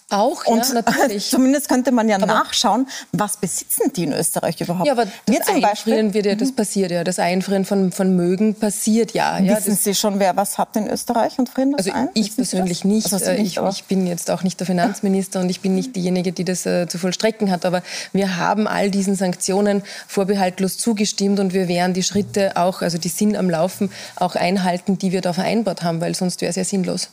Auch, 0.10 0.46
und 0.46 0.68
ja, 0.68 0.74
natürlich. 0.82 1.30
Zumindest 1.30 1.70
könnte 1.70 1.92
man 1.92 2.10
ja 2.10 2.16
aber 2.16 2.26
nachschauen, 2.26 2.88
was 3.12 3.38
besitzen 3.38 3.94
die 3.96 4.06
in 4.06 4.14
Österreich 4.14 4.60
überhaupt? 4.60 4.88
Ja, 4.88 4.94
aber 4.94 5.06
das 5.26 5.46
zum 5.46 5.64
Einfrieren 5.64 6.14
wird 6.14 6.26
ja, 6.26 6.36
das 6.36 6.50
mhm. 6.50 6.56
passiert 6.56 6.92
ja. 6.92 7.04
Das 7.04 7.20
Einfrieren 7.20 7.66
von, 7.66 7.92
von 7.92 8.16
Mögen 8.16 8.56
passiert 8.56 9.14
ja. 9.14 9.38
ja 9.40 9.58
Wissen 9.58 9.76
Sie 9.76 9.94
schon, 9.94 10.20
wer 10.20 10.36
was 10.36 10.58
hat 10.58 10.76
in 10.76 10.90
Österreich 10.90 11.38
und 11.38 11.50
frieren 11.50 11.74
das 11.74 11.86
also 11.86 11.98
ein? 11.98 12.10
Ich 12.16 12.36
persönlich 12.36 12.84
nicht. 12.84 13.14
Also 13.14 13.32
nicht 13.32 13.58
ich, 13.58 13.64
ich, 13.64 13.84
bin 13.86 14.08
jetzt 14.08 14.32
auch 14.32 14.42
nicht 14.42 14.60
der 14.60 14.66
Finanzminister 14.66 15.42
und 15.42 15.50
ich 15.50 15.62
bin 15.62 15.76
nicht 15.76 15.96
diejenige, 15.96 16.32
die 16.32 16.44
das 16.44 16.66
äh, 16.66 16.88
zu 16.88 16.98
vollstrecken 16.98 17.52
hat. 17.52 17.66
Aber 17.66 17.84
wir 18.12 18.38
haben 18.38 18.68
all 18.68 18.90
diesen 18.90 19.16
Sanktionen 19.16 19.84
vorbehaltlos 20.08 20.78
zugestimmt 20.78 21.40
und 21.40 21.54
wir 21.54 21.68
werden 21.68 21.94
die 21.94 22.04
Schritte 22.04 22.58
auch, 22.58 22.82
also 22.82 22.98
die 22.98 23.10
sind 23.10 23.38
am 23.38 23.50
Laufen, 23.50 23.92
auch 24.16 24.36
einhalten, 24.36 24.98
die 24.98 25.12
wir 25.12 25.22
da 25.22 25.34
vereinbart 25.34 25.84
haben, 25.84 26.02
weil 26.02 26.16
sonst 26.16 26.42
wäre 26.42 26.50
es 26.50 26.56
ja 26.56 26.64
sinnlos. 26.64 27.10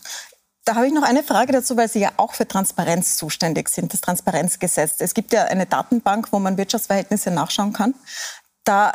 Da 0.66 0.75
habe 0.75 0.88
ich 0.88 0.92
noch 0.92 1.04
eine 1.04 1.23
Frage 1.23 1.52
dazu, 1.52 1.76
weil 1.76 1.88
Sie 1.88 2.00
ja 2.00 2.11
auch 2.16 2.35
für 2.35 2.49
Transparenz 2.49 3.16
zuständig 3.16 3.68
sind, 3.68 3.92
das 3.92 4.00
Transparenzgesetz. 4.00 4.96
Es 4.99 5.14
gibt 5.14 5.32
ja 5.32 5.44
eine 5.44 5.64
Datenbank, 5.64 6.32
wo 6.32 6.40
man 6.40 6.58
Wirtschaftsverhältnisse 6.58 7.30
nachschauen 7.30 7.73
kann. 7.73 7.94
Da, 8.64 8.92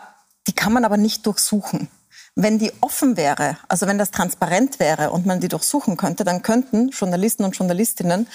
die 0.47 0.53
kann 0.53 0.73
man 0.73 0.83
aber 0.83 0.97
nicht 0.97 1.25
durchsuchen. 1.25 1.87
Wenn 2.35 2.59
die 2.59 2.73
offen 2.81 3.15
wäre, 3.15 3.57
also 3.69 3.87
wenn 3.87 3.97
das 3.97 4.11
transparent 4.11 4.79
wäre 4.81 5.11
und 5.11 5.25
man 5.25 5.39
die 5.39 5.47
durchsuchen 5.47 5.95
könnte, 5.95 6.25
dann 6.25 6.41
könnten 6.41 6.89
Journalisten 6.89 7.45
und 7.45 7.55
Journalistinnen 7.55 8.27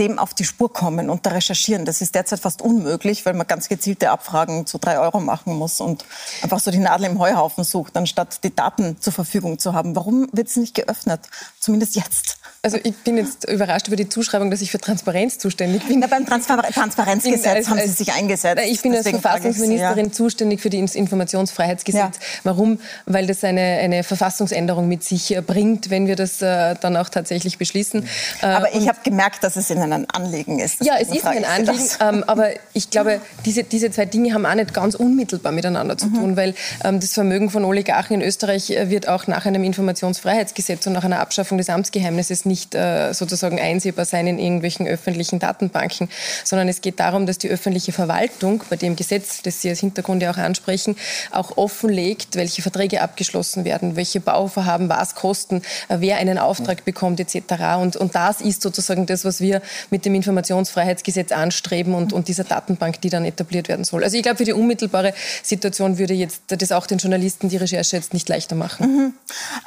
dem 0.00 0.18
auf 0.18 0.34
die 0.34 0.44
Spur 0.44 0.72
kommen 0.72 1.08
und 1.10 1.24
da 1.24 1.30
recherchieren. 1.30 1.84
Das 1.84 2.00
ist 2.00 2.16
derzeit 2.16 2.40
fast 2.40 2.60
unmöglich, 2.60 3.24
weil 3.24 3.34
man 3.34 3.46
ganz 3.46 3.68
gezielte 3.68 4.10
Abfragen 4.10 4.66
zu 4.66 4.78
drei 4.78 4.98
Euro 4.98 5.20
machen 5.20 5.54
muss 5.54 5.80
und 5.80 6.04
einfach 6.42 6.58
so 6.58 6.72
die 6.72 6.78
Nadel 6.78 7.06
im 7.06 7.20
Heuhaufen 7.20 7.62
sucht, 7.62 7.96
anstatt 7.96 8.42
die 8.42 8.54
Daten 8.54 9.00
zur 9.00 9.12
Verfügung 9.12 9.60
zu 9.60 9.74
haben. 9.74 9.94
Warum 9.94 10.28
wird 10.32 10.48
es 10.48 10.56
nicht 10.56 10.74
geöffnet? 10.74 11.20
Zumindest 11.60 11.94
jetzt. 11.94 12.38
Also 12.64 12.78
ich 12.82 12.96
bin 13.04 13.18
jetzt 13.18 13.46
überrascht 13.46 13.88
über 13.88 13.96
die 13.96 14.08
Zuschreibung, 14.08 14.50
dass 14.50 14.62
ich 14.62 14.70
für 14.70 14.78
Transparenz 14.78 15.36
zuständig 15.36 15.86
bin. 15.86 15.98
Na, 15.98 16.06
beim 16.06 16.24
Transfer 16.24 16.62
Transparenzgesetz 16.72 17.46
als, 17.46 17.68
haben 17.68 17.78
Sie 17.80 17.88
sich 17.88 18.14
eingesetzt. 18.14 18.62
Ich 18.66 18.80
bin 18.80 18.94
als 18.94 19.06
Verfassungsministerin 19.06 20.06
ja. 20.06 20.12
zuständig 20.12 20.62
für 20.62 20.70
das 20.70 20.94
Informationsfreiheitsgesetz. 20.94 22.16
Ja. 22.16 22.40
Warum? 22.44 22.78
Weil 23.04 23.26
das 23.26 23.44
eine, 23.44 23.60
eine 23.60 24.02
Verfassungsänderung 24.02 24.88
mit 24.88 25.04
sich 25.04 25.36
bringt, 25.46 25.90
wenn 25.90 26.06
wir 26.06 26.16
das 26.16 26.40
äh, 26.40 26.74
dann 26.80 26.96
auch 26.96 27.10
tatsächlich 27.10 27.58
beschließen. 27.58 28.08
Äh, 28.40 28.46
aber 28.46 28.74
ich 28.74 28.88
habe 28.88 28.98
gemerkt, 29.04 29.44
dass 29.44 29.56
es 29.56 29.68
Ihnen 29.68 29.92
ein 29.92 30.08
Anliegen 30.08 30.58
ist. 30.58 30.82
Ja, 30.82 30.94
es 30.98 31.10
ist 31.10 31.26
ein 31.26 31.44
Anliegen. 31.44 31.86
Ähm, 32.00 32.24
aber 32.26 32.48
ich 32.72 32.88
glaube, 32.88 33.20
diese, 33.44 33.64
diese 33.64 33.90
zwei 33.90 34.06
Dinge 34.06 34.32
haben 34.32 34.46
auch 34.46 34.54
nicht 34.54 34.72
ganz 34.72 34.94
unmittelbar 34.94 35.52
miteinander 35.52 35.98
zu 35.98 36.06
mhm. 36.06 36.14
tun, 36.14 36.36
weil 36.38 36.54
ähm, 36.82 36.98
das 36.98 37.12
Vermögen 37.12 37.50
von 37.50 37.62
Oligarchen 37.66 38.22
in 38.22 38.26
Österreich 38.26 38.70
äh, 38.70 38.88
wird 38.88 39.06
auch 39.06 39.26
nach 39.26 39.44
einem 39.44 39.64
Informationsfreiheitsgesetz 39.64 40.86
und 40.86 40.94
nach 40.94 41.04
einer 41.04 41.20
Abschaffung 41.20 41.58
des 41.58 41.68
Amtsgeheimnisses 41.68 42.46
nicht 42.46 42.53
äh, 42.74 43.12
sozusagen 43.12 43.60
einsehbar 43.60 44.04
sein 44.04 44.26
in 44.26 44.38
irgendwelchen 44.38 44.86
öffentlichen 44.86 45.38
Datenbanken, 45.38 46.08
sondern 46.44 46.68
es 46.68 46.80
geht 46.80 47.00
darum, 47.00 47.26
dass 47.26 47.38
die 47.38 47.48
öffentliche 47.48 47.92
Verwaltung 47.92 48.62
bei 48.70 48.76
dem 48.76 48.96
Gesetz, 48.96 49.42
das 49.42 49.60
Sie 49.60 49.68
als 49.68 49.80
Hintergrund 49.80 50.22
ja 50.22 50.30
auch 50.30 50.36
ansprechen, 50.36 50.96
auch 51.30 51.56
offenlegt, 51.56 52.36
welche 52.36 52.62
Verträge 52.62 53.00
abgeschlossen 53.00 53.64
werden, 53.64 53.96
welche 53.96 54.20
Bauvorhaben 54.20 54.88
was 54.88 55.14
kosten, 55.14 55.62
äh, 55.88 55.96
wer 55.98 56.16
einen 56.16 56.38
Auftrag 56.38 56.84
bekommt 56.84 57.20
etc. 57.20 57.78
Und, 57.80 57.96
und 57.96 58.14
das 58.14 58.40
ist 58.40 58.62
sozusagen 58.62 59.06
das, 59.06 59.24
was 59.24 59.40
wir 59.40 59.62
mit 59.90 60.04
dem 60.04 60.14
Informationsfreiheitsgesetz 60.14 61.32
anstreben 61.32 61.94
und, 61.94 62.12
und 62.12 62.28
dieser 62.28 62.44
Datenbank, 62.44 63.00
die 63.00 63.10
dann 63.10 63.24
etabliert 63.24 63.68
werden 63.68 63.84
soll. 63.84 64.04
Also 64.04 64.16
ich 64.16 64.22
glaube, 64.22 64.38
für 64.38 64.44
die 64.44 64.52
unmittelbare 64.52 65.14
Situation 65.42 65.98
würde 65.98 66.14
jetzt 66.14 66.42
das 66.48 66.72
auch 66.72 66.86
den 66.86 66.98
Journalisten 66.98 67.48
die 67.48 67.56
Recherche 67.56 67.96
jetzt 67.96 68.12
nicht 68.12 68.28
leichter 68.28 68.56
machen. 68.56 69.14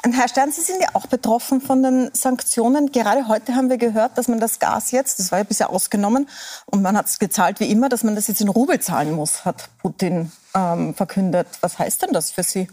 Mhm. 0.03 0.13
Herr 0.13 0.27
Stern, 0.27 0.51
Sie 0.51 0.61
sind 0.61 0.81
ja 0.81 0.89
auch 0.93 1.07
betroffen 1.07 1.61
von 1.61 1.83
den 1.83 2.09
Sanktionen. 2.13 2.76
Gerade 2.85 3.27
heute 3.27 3.55
haben 3.55 3.69
wir 3.69 3.77
gehört, 3.77 4.17
dass 4.17 4.27
man 4.27 4.39
das 4.39 4.59
Gas 4.59 4.91
jetzt, 4.91 5.19
das 5.19 5.31
war 5.31 5.39
ja 5.39 5.43
bisher 5.43 5.69
ausgenommen, 5.69 6.29
und 6.67 6.81
man 6.81 6.95
hat 6.95 7.07
es 7.07 7.19
gezahlt 7.19 7.59
wie 7.59 7.69
immer, 7.71 7.89
dass 7.89 8.03
man 8.03 8.15
das 8.15 8.27
jetzt 8.27 8.41
in 8.41 8.49
Rubel 8.49 8.79
zahlen 8.79 9.13
muss, 9.13 9.43
hat 9.43 9.69
Putin 9.81 10.31
ähm, 10.55 10.93
verkündet. 10.93 11.47
Was 11.61 11.79
heißt 11.79 12.03
denn 12.03 12.13
das 12.13 12.31
für 12.31 12.43
Sie? 12.43 12.67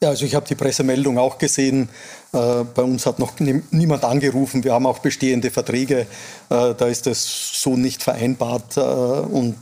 Ja, 0.00 0.10
also 0.10 0.24
ich 0.24 0.34
habe 0.34 0.46
die 0.46 0.54
Pressemeldung 0.54 1.18
auch 1.18 1.38
gesehen. 1.38 1.88
Äh, 2.32 2.64
bei 2.64 2.82
uns 2.82 3.06
hat 3.06 3.18
noch 3.18 3.38
niemand 3.38 4.04
angerufen. 4.04 4.64
Wir 4.64 4.72
haben 4.72 4.86
auch 4.86 4.98
bestehende 4.98 5.50
Verträge. 5.50 6.06
Äh, 6.50 6.74
da 6.74 6.86
ist 6.86 7.06
das 7.06 7.52
so 7.54 7.76
nicht 7.76 8.02
vereinbart. 8.02 8.76
Äh, 8.76 8.80
und 8.80 9.56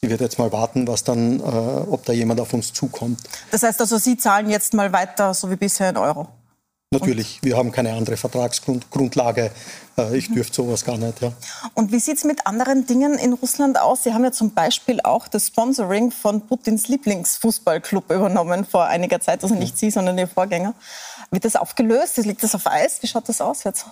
ich 0.00 0.08
werde 0.08 0.24
jetzt 0.24 0.38
mal 0.38 0.52
warten, 0.52 0.86
was 0.86 1.04
dann, 1.04 1.40
äh, 1.40 1.42
ob 1.42 2.04
da 2.04 2.12
jemand 2.12 2.40
auf 2.40 2.52
uns 2.54 2.72
zukommt. 2.72 3.20
Das 3.50 3.62
heißt 3.62 3.80
also, 3.80 3.98
Sie 3.98 4.16
zahlen 4.16 4.50
jetzt 4.50 4.74
mal 4.74 4.92
weiter, 4.92 5.34
so 5.34 5.50
wie 5.50 5.56
bisher 5.56 5.90
in 5.90 5.96
Euro? 5.96 6.28
Natürlich, 6.92 7.38
wir 7.42 7.56
haben 7.56 7.72
keine 7.72 7.94
andere 7.94 8.16
Vertragsgrundlage. 8.16 9.50
Äh, 9.96 10.16
ich 10.16 10.30
dürfte 10.30 10.56
sowas 10.56 10.84
gar 10.84 10.98
nicht. 10.98 11.20
Ja. 11.22 11.32
Und 11.74 11.90
wie 11.90 11.98
sieht 11.98 12.18
es 12.18 12.24
mit 12.24 12.46
anderen 12.46 12.86
Dingen 12.86 13.18
in 13.18 13.32
Russland 13.32 13.80
aus? 13.80 14.02
Sie 14.02 14.12
haben 14.12 14.24
ja 14.24 14.32
zum 14.32 14.52
Beispiel 14.52 15.00
auch 15.02 15.26
das 15.26 15.46
Sponsoring 15.46 16.10
von 16.10 16.46
Putins 16.46 16.88
Lieblingsfußballclub 16.88 18.10
übernommen 18.10 18.66
vor 18.66 18.84
einiger 18.84 19.20
Zeit. 19.20 19.42
Also 19.42 19.54
nicht 19.54 19.78
Sie, 19.78 19.90
sondern 19.90 20.18
Ihr 20.18 20.28
Vorgänger. 20.28 20.74
Wird 21.30 21.46
das 21.46 21.56
aufgelöst? 21.56 22.18
Liegt 22.18 22.42
das 22.42 22.54
auf 22.54 22.66
Eis? 22.66 23.02
Wie 23.02 23.06
schaut 23.06 23.28
das 23.28 23.40
aus 23.40 23.64
jetzt? 23.64 23.86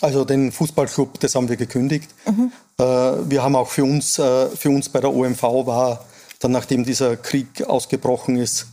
Also 0.00 0.24
den 0.24 0.52
Fußballclub, 0.52 1.20
das 1.20 1.34
haben 1.36 1.48
wir 1.48 1.56
gekündigt. 1.56 2.10
Mhm. 2.26 2.52
Äh, 2.78 2.82
wir 2.82 3.42
haben 3.42 3.54
auch 3.54 3.68
für 3.68 3.84
uns, 3.84 4.18
äh, 4.18 4.48
für 4.48 4.70
uns 4.70 4.88
bei 4.88 5.00
der 5.00 5.14
OMV 5.14 5.42
war 5.42 6.04
dann, 6.40 6.50
nachdem 6.52 6.84
dieser 6.84 7.16
Krieg 7.16 7.64
ausgebrochen 7.64 8.36
ist, 8.36 8.66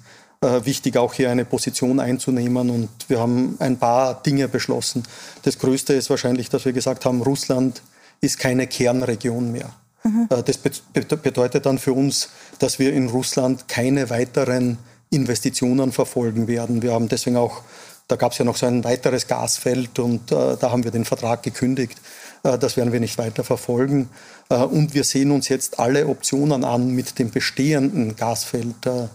wichtig, 0.44 0.98
auch 0.98 1.14
hier 1.14 1.30
eine 1.30 1.46
Position 1.46 2.00
einzunehmen. 2.00 2.70
Und 2.70 2.90
wir 3.08 3.20
haben 3.20 3.56
ein 3.60 3.78
paar 3.78 4.22
Dinge 4.22 4.48
beschlossen. 4.48 5.04
Das 5.44 5.58
Größte 5.58 5.94
ist 5.94 6.10
wahrscheinlich, 6.10 6.50
dass 6.50 6.66
wir 6.66 6.74
gesagt 6.74 7.06
haben, 7.06 7.22
Russland 7.22 7.82
ist 8.22 8.40
keine 8.40 8.68
Kernregion 8.68 9.52
mehr. 9.52 9.70
Mhm. 10.04 10.28
Das 10.30 10.58
bedeutet 10.58 11.66
dann 11.66 11.78
für 11.78 11.94
uns, 11.94 12.30
dass 12.60 12.80
wir 12.80 12.94
in 12.94 13.08
Russland 13.08 13.68
keine 13.68 14.10
weiteren 14.10 14.78
Investitionen 15.10 15.92
verfolgen 15.92 16.48
werden. 16.48 16.82
Wir 16.82 16.94
haben 16.94 17.08
deswegen 17.08 17.38
auch 17.38 17.62
da 18.08 18.18
gab 18.18 18.34
es 18.34 18.38
ja 18.38 18.46
noch 18.46 18.58
so 18.58 18.66
ein 18.66 18.84
weiteres 18.84 19.28
Gasfeld 19.28 19.98
und 19.98 20.32
äh, 20.32 20.58
da 20.60 20.72
haben 20.72 20.84
wir 20.84 20.92
den 20.92 21.06
Vertrag 21.06 21.42
gekündigt. 21.42 22.00
Äh, 22.44 22.58
das 22.58 22.76
werden 22.76 22.92
wir 22.92 23.00
nicht 23.00 23.18
weiter 23.18 23.44
verfolgen. 23.44 24.10
Äh, 24.50 24.58
und 24.58 24.94
wir 24.94 25.04
sehen 25.04 25.32
uns 25.32 25.48
jetzt 25.48 25.80
alle 25.80 26.08
Optionen 26.08 26.64
an 26.64 26.92
mit 26.92 27.18
dem 27.18 27.32
bestehenden 27.32 28.16
Gasfeld 28.16 28.86
äh, 28.86 29.08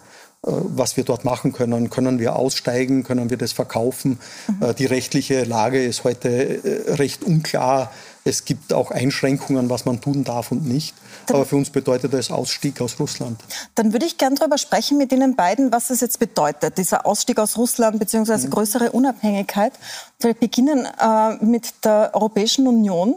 was 0.42 0.96
wir 0.96 1.04
dort 1.04 1.24
machen 1.24 1.52
können. 1.52 1.90
Können 1.90 2.18
wir 2.18 2.36
aussteigen? 2.36 3.02
Können 3.02 3.28
wir 3.28 3.36
das 3.36 3.52
verkaufen? 3.52 4.18
Mhm. 4.46 4.74
Die 4.76 4.86
rechtliche 4.86 5.44
Lage 5.44 5.84
ist 5.84 6.04
heute 6.04 6.60
recht 6.86 7.24
unklar. 7.24 7.90
Es 8.24 8.44
gibt 8.44 8.72
auch 8.72 8.90
Einschränkungen, 8.90 9.70
was 9.70 9.84
man 9.84 10.00
tun 10.00 10.22
darf 10.22 10.52
und 10.52 10.66
nicht. 10.66 10.94
Dann, 11.26 11.36
Aber 11.36 11.46
für 11.46 11.56
uns 11.56 11.70
bedeutet 11.70 12.12
das 12.12 12.30
Ausstieg 12.30 12.80
aus 12.80 13.00
Russland. 13.00 13.40
Dann 13.74 13.92
würde 13.92 14.06
ich 14.06 14.18
gerne 14.18 14.36
darüber 14.36 14.58
sprechen 14.58 14.98
mit 14.98 15.12
Ihnen 15.12 15.34
beiden, 15.34 15.72
was 15.72 15.88
das 15.88 16.00
jetzt 16.00 16.18
bedeutet, 16.18 16.78
dieser 16.78 17.06
Ausstieg 17.06 17.38
aus 17.38 17.56
Russland 17.56 17.98
bzw. 17.98 18.46
Mhm. 18.46 18.50
größere 18.50 18.92
Unabhängigkeit. 18.92 19.72
Wir 20.20 20.34
beginnen 20.34 20.86
äh, 20.86 21.44
mit 21.44 21.84
der 21.84 22.10
Europäischen 22.14 22.66
Union 22.66 23.16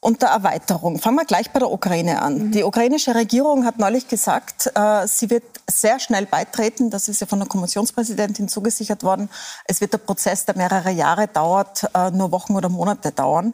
und 0.00 0.22
der 0.22 0.28
Erweiterung. 0.28 0.98
Fangen 0.98 1.16
wir 1.16 1.24
gleich 1.24 1.50
bei 1.50 1.58
der 1.58 1.70
Ukraine 1.70 2.22
an. 2.22 2.38
Mhm. 2.38 2.52
Die 2.52 2.62
ukrainische 2.62 3.14
Regierung 3.14 3.64
hat 3.64 3.78
neulich 3.78 4.06
gesagt, 4.06 4.70
äh, 4.74 5.06
sie 5.08 5.28
wird 5.30 5.44
sehr 5.68 5.98
schnell 5.98 6.26
beitreten. 6.26 6.90
Das 6.90 7.08
ist 7.08 7.20
ja 7.20 7.26
von 7.26 7.40
der 7.40 7.48
Kommissionspräsidentin 7.48 8.48
zugesichert 8.48 9.02
worden. 9.02 9.28
Es 9.64 9.80
wird 9.80 9.92
der 9.92 9.98
Prozess, 9.98 10.44
der 10.44 10.56
mehrere 10.56 10.90
Jahre 10.90 11.26
dauert, 11.26 11.90
äh, 11.94 12.10
nur 12.12 12.30
Wochen 12.30 12.54
oder 12.54 12.68
Monate 12.68 13.10
dauern. 13.10 13.52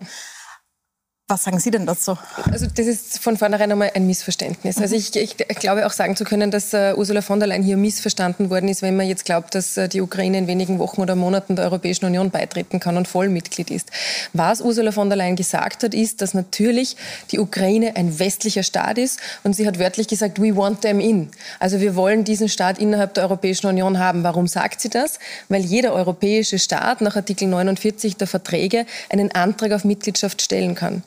Was 1.26 1.44
sagen 1.44 1.58
Sie 1.58 1.70
denn 1.70 1.87
dazu? 1.87 2.18
Also 2.52 2.66
das 2.66 2.87
ist 2.87 3.18
von 3.18 3.38
vornherein 3.38 3.72
einmal 3.72 3.90
ein 3.94 4.06
Missverständnis. 4.06 4.76
Also 4.76 4.94
ich, 4.94 5.16
ich, 5.16 5.38
glaube 5.38 5.87
auch 5.87 5.92
sagen 5.92 6.16
zu 6.16 6.24
können, 6.24 6.50
dass 6.50 6.74
uh, 6.74 6.92
Ursula 6.98 7.22
von 7.22 7.40
der 7.40 7.48
Leyen 7.48 7.62
hier 7.62 7.78
missverstanden 7.78 8.50
worden 8.50 8.68
ist, 8.68 8.82
wenn 8.82 8.94
man 8.94 9.08
jetzt 9.08 9.24
glaubt, 9.24 9.54
dass 9.54 9.78
uh, 9.78 9.88
die 9.88 10.02
Ukraine 10.02 10.37
in 10.37 10.48
wenigen 10.48 10.78
Wochen 10.78 11.00
oder 11.00 11.16
Monaten 11.16 11.56
der 11.56 11.64
Europäischen 11.64 12.04
Union 12.04 12.30
beitreten 12.30 12.78
kann 12.78 12.98
und 12.98 13.08
Vollmitglied 13.08 13.70
ist. 13.70 13.88
Was 14.34 14.60
Ursula 14.60 14.92
von 14.92 15.08
der 15.08 15.16
Leyen 15.16 15.34
gesagt 15.34 15.82
hat, 15.82 15.94
ist, 15.94 16.20
dass 16.20 16.34
natürlich 16.34 16.94
die 17.30 17.38
Ukraine 17.38 17.96
ein 17.96 18.18
westlicher 18.18 18.62
Staat 18.62 18.98
ist 18.98 19.18
und 19.44 19.56
sie 19.56 19.66
hat 19.66 19.78
wörtlich 19.78 20.08
gesagt, 20.08 20.42
we 20.42 20.54
want 20.54 20.82
them 20.82 21.00
in. 21.00 21.30
Also 21.58 21.80
wir 21.80 21.96
wollen 21.96 22.24
diesen 22.24 22.50
Staat 22.50 22.78
innerhalb 22.78 23.14
der 23.14 23.22
Europäischen 23.22 23.66
Union 23.68 23.98
haben. 23.98 24.24
Warum 24.24 24.46
sagt 24.46 24.82
sie 24.82 24.90
das? 24.90 25.18
Weil 25.48 25.62
jeder 25.62 25.94
europäische 25.94 26.58
Staat 26.58 27.00
nach 27.00 27.16
Artikel 27.16 27.48
49 27.48 28.18
der 28.18 28.26
Verträge 28.26 28.84
einen 29.08 29.32
Antrag 29.32 29.72
auf 29.72 29.84
Mitgliedschaft 29.84 30.42
stellen 30.42 30.74
kann. 30.74 31.02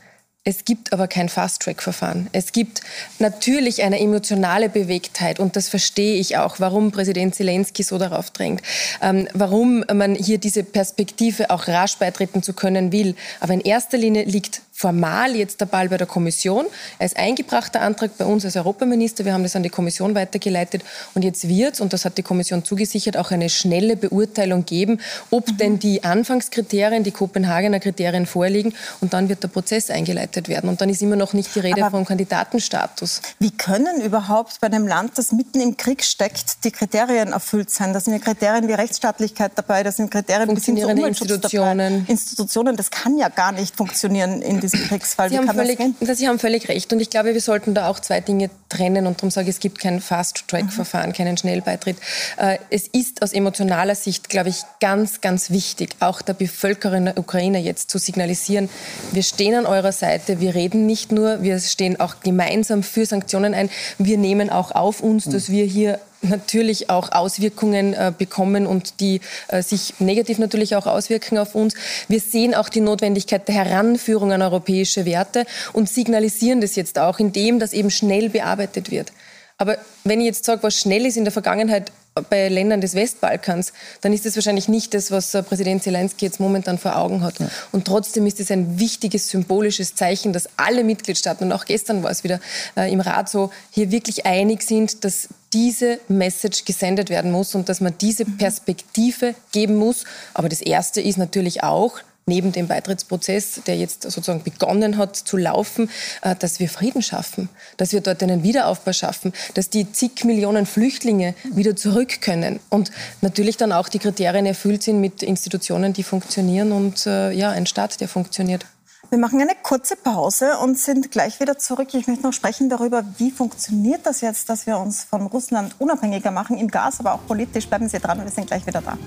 Es 0.48 0.64
gibt 0.64 0.94
aber 0.94 1.10
kein 1.10 1.28
Fast-Track-Verfahren. 1.28 2.30
Es 2.32 2.54
gibt 2.54 2.80
natürlich 3.20 3.84
eine 3.84 4.00
emotionale 4.00 4.70
Bewegtheit 4.70 5.42
und 5.42 5.58
das 5.58 5.68
verstehe 5.68 6.16
ich 6.16 6.38
auch, 6.38 6.62
warum 6.62 6.94
Präsident 6.94 7.36
Zelensky 7.36 7.84
so 7.84 7.98
darauf 7.98 8.32
drängt, 8.32 8.62
ähm, 9.02 9.28
warum 9.34 9.84
man 9.94 10.16
hier 10.16 10.38
diese 10.38 10.64
Perspektive 10.64 11.50
auch 11.50 11.68
rasch 11.68 11.98
beitreten 11.98 12.44
zu 12.44 12.54
können 12.54 12.94
will. 12.94 13.16
Aber 13.42 13.56
in 13.56 13.60
erster 13.60 13.98
Linie 13.98 14.24
liegt 14.24 14.62
formal 14.78 15.36
jetzt 15.36 15.60
der 15.60 15.66
Ball 15.66 15.90
bei 15.90 15.98
der 15.98 16.06
Kommission. 16.06 16.68
Er 17.00 17.08
ist 17.08 17.18
eingebracht, 17.18 17.74
der 17.74 17.82
Antrag 17.82 18.16
bei 18.16 18.26
uns 18.26 18.46
als 18.46 18.56
Europaminister. 18.56 19.26
Wir 19.26 19.34
haben 19.34 19.42
das 19.42 19.56
an 19.56 19.64
die 19.64 19.70
Kommission 19.70 20.14
weitergeleitet. 20.14 20.84
Und 21.16 21.24
jetzt 21.24 21.50
wird 21.50 21.74
es, 21.74 21.82
und 21.82 21.94
das 21.94 22.06
hat 22.06 22.20
die 22.20 22.22
Kommission 22.22 22.64
zugesichert, 22.64 23.18
auch 23.18 23.32
eine 23.32 23.50
schnelle 23.50 23.98
Beurteilung 23.98 24.66
geben, 24.66 25.00
ob 25.32 25.48
mhm. 25.48 25.58
denn 25.58 25.80
die 25.80 26.04
Anfangskriterien, 26.04 27.04
die 27.04 27.10
Kopenhagener 27.10 27.80
Kriterien 27.80 28.28
vorliegen. 28.28 28.76
Und 29.02 29.14
dann 29.14 29.30
wird 29.30 29.42
der 29.42 29.48
Prozess 29.48 29.90
eingeleitet 29.90 30.37
werden. 30.48 30.70
Und 30.70 30.82
dann 30.82 30.90
ist 30.90 31.02
immer 31.02 31.16
noch 31.16 31.34
nicht 31.34 31.54
die 31.56 31.60
Rede 31.60 31.82
Aber 31.82 31.92
vom 31.92 32.06
Kandidatenstatus. 32.06 33.22
Wie 33.40 33.52
können 33.52 34.02
überhaupt 34.02 34.60
bei 34.62 34.68
einem 34.68 34.88
Land, 34.88 35.18
das 35.18 35.32
mitten 35.32 35.60
im 35.60 35.78
Krieg 35.78 36.04
steckt, 36.04 36.64
die 36.64 36.72
Kriterien 36.72 37.34
erfüllt 37.34 37.70
sein? 37.70 37.94
Da 37.94 38.00
sind 38.00 38.14
ja 38.14 38.20
Kriterien 38.20 38.68
wie 38.68 38.74
Rechtsstaatlichkeit 38.74 39.54
dabei, 39.56 39.84
da 39.84 39.92
sind 39.92 40.12
Kriterien 40.12 40.54
bis 40.54 40.66
hin 40.66 40.78
zu 40.78 40.88
Institutionen. 40.90 42.02
Dabei. 42.02 42.12
Institutionen, 42.12 42.76
das 42.76 42.92
kann 42.92 43.18
ja 43.18 43.30
gar 43.30 43.52
nicht 43.52 43.76
funktionieren 43.76 44.42
in 44.42 44.60
diesem 44.60 44.82
Kriegsfall. 44.88 45.30
Sie 45.30 45.38
haben, 45.38 45.48
völlig, 45.48 45.80
Sie 46.02 46.28
haben 46.28 46.40
völlig 46.40 46.70
recht. 46.70 46.92
Und 46.94 47.00
ich 47.00 47.10
glaube, 47.10 47.34
wir 47.34 47.42
sollten 47.42 47.74
da 47.74 47.90
auch 47.90 48.00
zwei 48.00 48.22
Dinge 48.22 48.50
trennen. 48.70 49.08
Und 49.08 49.18
darum 49.18 49.32
sage 49.32 49.50
ich, 49.50 49.56
es 49.56 49.60
gibt 49.60 49.80
kein 49.80 50.02
Fast-Track-Verfahren, 50.02 51.10
mhm. 51.10 51.14
keinen 51.14 51.38
Schnellbeitritt. 51.38 51.98
Äh, 52.38 52.58
es 52.70 52.88
ist 52.88 53.22
aus 53.22 53.34
emotionaler 53.34 53.96
Sicht, 53.96 54.30
glaube 54.30 54.50
ich, 54.50 54.64
ganz, 54.80 55.22
ganz 55.22 55.50
wichtig, 55.50 55.96
auch 56.00 56.22
der 56.22 56.34
Bevölkerung 56.34 57.06
der 57.06 57.18
Ukraine 57.18 57.60
jetzt 57.60 57.90
zu 57.90 57.98
signalisieren, 57.98 58.70
wir 59.12 59.24
stehen 59.24 59.56
an 59.56 59.66
eurer 59.66 59.92
Seite, 59.92 60.27
wir 60.28 60.56
reden 60.56 60.86
nicht 60.86 61.12
nur, 61.12 61.42
wir 61.42 61.60
stehen 61.60 62.00
auch 62.00 62.22
gemeinsam 62.22 62.84
für 62.84 63.06
Sanktionen 63.06 63.54
ein. 63.54 63.70
Wir 63.98 64.18
nehmen 64.18 64.50
auch 64.50 64.72
auf 64.72 65.02
uns, 65.02 65.26
dass 65.26 65.50
wir 65.50 65.66
hier 65.66 66.00
natürlich 66.22 66.90
auch 66.90 67.12
Auswirkungen 67.12 67.94
äh, 67.94 68.12
bekommen 68.18 68.66
und 68.66 69.00
die 69.00 69.22
äh, 69.48 69.62
sich 69.62 70.00
negativ 70.00 70.40
natürlich 70.40 70.76
auch 70.76 70.88
auswirken 70.88 71.38
auf 71.38 71.56
uns. 71.56 71.76
Wir 72.08 72.20
sehen 72.20 72.56
auch 72.56 72.70
die 72.70 72.82
Notwendigkeit 72.82 73.48
der 73.48 73.56
Heranführung 73.56 74.32
an 74.32 74.42
europäische 74.42 75.06
Werte 75.06 75.46
und 75.74 75.90
signalisieren 75.90 76.62
das 76.62 76.76
jetzt 76.76 77.00
auch, 77.00 77.20
indem 77.20 77.60
das 77.60 77.74
eben 77.74 77.92
schnell 77.92 78.30
bearbeitet 78.30 78.92
wird. 78.92 79.12
Aber 79.58 79.78
wenn 80.04 80.20
ich 80.20 80.28
jetzt 80.28 80.46
sage, 80.46 80.64
was 80.64 80.80
schnell 80.80 81.06
ist 81.06 81.18
in 81.18 81.24
der 81.24 81.34
Vergangenheit, 81.34 81.92
bei 82.22 82.48
Ländern 82.50 82.82
des 82.82 82.96
Westbalkans, 82.96 83.74
dann 84.02 84.14
ist 84.14 84.26
das 84.26 84.36
wahrscheinlich 84.36 84.68
nicht 84.68 84.94
das, 84.94 85.12
was 85.12 85.34
äh, 85.34 85.44
Präsident 85.44 85.84
Zelensky 85.84 86.26
jetzt 86.26 86.40
momentan 86.40 86.78
vor 86.78 86.96
Augen 86.96 87.22
hat. 87.22 87.40
Ja. 87.40 87.50
Und 87.72 87.86
trotzdem 87.86 88.26
ist 88.26 88.40
es 88.40 88.52
ein 88.52 88.80
wichtiges 88.80 89.30
symbolisches 89.30 89.96
Zeichen, 89.96 90.32
dass 90.32 90.48
alle 90.58 90.84
Mitgliedstaaten, 90.84 91.46
und 91.46 91.52
auch 91.52 91.66
gestern 91.66 92.04
war 92.04 92.12
es 92.12 92.24
wieder 92.24 92.40
äh, 92.76 92.92
im 92.92 93.02
Rat 93.02 93.30
so, 93.30 93.52
hier 93.72 93.92
wirklich 93.92 94.26
einig 94.26 94.64
sind, 94.64 95.04
dass 95.04 95.28
diese 95.54 96.00
Message 96.08 96.66
gesendet 96.66 97.10
werden 97.10 97.32
muss 97.32 97.56
und 97.56 97.70
dass 97.70 97.82
man 97.82 97.94
diese. 98.00 98.26
Perspektive 98.38 99.36
geben 99.52 99.76
muss. 99.76 100.04
Aber 100.34 100.50
das 100.50 100.62
Erste 100.62 101.02
ist 101.02 101.18
natürlich 101.18 101.64
auch, 101.64 102.00
neben 102.28 102.52
dem 102.52 102.68
Beitrittsprozess, 102.68 103.62
der 103.66 103.78
jetzt 103.78 104.04
sozusagen 104.04 104.44
begonnen 104.44 104.98
hat 104.98 105.16
zu 105.16 105.38
laufen, 105.38 105.90
äh, 106.22 106.36
dass 106.36 106.60
wir 106.60 106.70
Frieden 106.70 107.02
schaffen, 107.02 107.50
dass 107.78 107.94
wir 107.94 108.02
dort 108.02 108.22
einen 108.22 108.44
Wiederaufbau 108.44 108.94
schaffen, 108.94 109.34
dass 109.56 109.70
die 109.70 109.92
zig 109.92 110.24
Millionen 110.26 110.66
Flüchtlinge 110.66 111.34
wieder 111.54 111.76
zurück 111.76 112.22
können 112.22 112.60
und 112.70 112.92
natürlich 113.22 113.58
dann 113.58 113.72
auch 113.72 113.90
die 113.90 114.00
Kriterien 114.00 114.46
erfüllt 114.46 114.84
sind 114.84 115.02
mit 115.02 115.24
Institutionen, 115.24 115.94
die 115.94 116.04
funktionieren 116.04 116.72
und 116.72 117.06
äh, 117.08 117.32
ja, 117.32 117.50
ein 117.50 117.66
Staat, 117.66 118.00
der 118.02 118.08
funktioniert. 118.08 118.66
Wir 119.10 119.20
machen 119.20 119.40
eine 119.40 119.54
kurze 119.64 119.96
Pause 119.96 120.58
und 120.58 120.78
sind 120.78 121.12
gleich 121.12 121.40
wieder 121.40 121.58
zurück. 121.58 121.94
Ich 121.94 122.08
möchte 122.08 122.24
noch 122.24 122.34
sprechen 122.34 122.68
darüber, 122.70 123.06
wie 123.18 123.32
funktioniert 123.32 124.06
das 124.06 124.20
jetzt, 124.20 124.50
dass 124.50 124.68
wir 124.68 124.78
uns 124.78 125.06
von 125.06 125.28
Russland 125.28 125.76
unabhängiger 125.80 126.32
machen, 126.32 126.58
im 126.58 126.68
Gas, 126.68 127.00
aber 127.00 127.14
auch 127.14 127.26
politisch. 127.26 127.68
Bleiben 127.68 127.88
Sie 127.88 128.00
dran, 128.00 128.22
wir 128.22 128.30
sind 128.30 128.48
gleich 128.48 128.68
wieder 128.68 128.82
da. 128.82 128.98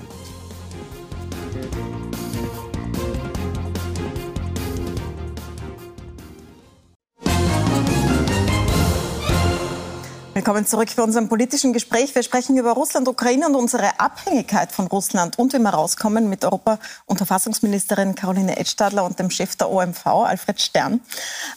Willkommen 10.41 10.65
zurück 10.65 10.89
für 10.89 11.03
unserem 11.03 11.29
politischen 11.29 11.71
Gespräch. 11.71 12.15
Wir 12.15 12.23
sprechen 12.23 12.57
über 12.57 12.71
Russland, 12.71 13.07
Ukraine 13.07 13.45
und 13.45 13.53
unsere 13.53 13.99
Abhängigkeit 13.99 14.71
von 14.71 14.87
Russland 14.87 15.37
und 15.37 15.53
wie 15.53 15.59
wir 15.59 15.69
rauskommen 15.69 16.29
mit 16.29 16.43
Europa- 16.43 16.79
und 17.05 17.17
Verfassungsministerin 17.17 18.15
Caroline 18.15 18.57
Edstadler 18.57 19.03
und 19.03 19.19
dem 19.19 19.29
Chef 19.29 19.55
der 19.55 19.69
OMV, 19.69 20.03
Alfred 20.07 20.59
Stern. 20.59 20.99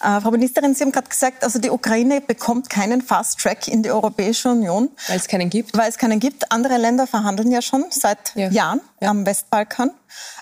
Äh, 0.02 0.20
Frau 0.20 0.30
Ministerin, 0.30 0.74
Sie 0.74 0.84
haben 0.84 0.92
gerade 0.92 1.08
gesagt, 1.08 1.44
also 1.44 1.58
die 1.58 1.70
Ukraine 1.70 2.20
bekommt 2.20 2.68
keinen 2.68 3.00
Fast 3.00 3.40
Track 3.40 3.68
in 3.68 3.82
die 3.82 3.90
Europäische 3.90 4.50
Union. 4.50 4.90
Weil 5.08 5.16
es 5.16 5.28
keinen 5.28 5.48
gibt. 5.48 5.74
Weil 5.74 5.88
es 5.88 5.96
keinen 5.96 6.20
gibt. 6.20 6.52
Andere 6.52 6.76
Länder 6.76 7.06
verhandeln 7.06 7.50
ja 7.50 7.62
schon 7.62 7.86
seit 7.88 8.34
ja. 8.34 8.50
Jahren 8.50 8.82
ja. 9.00 9.08
am 9.08 9.24
Westbalkan. 9.24 9.92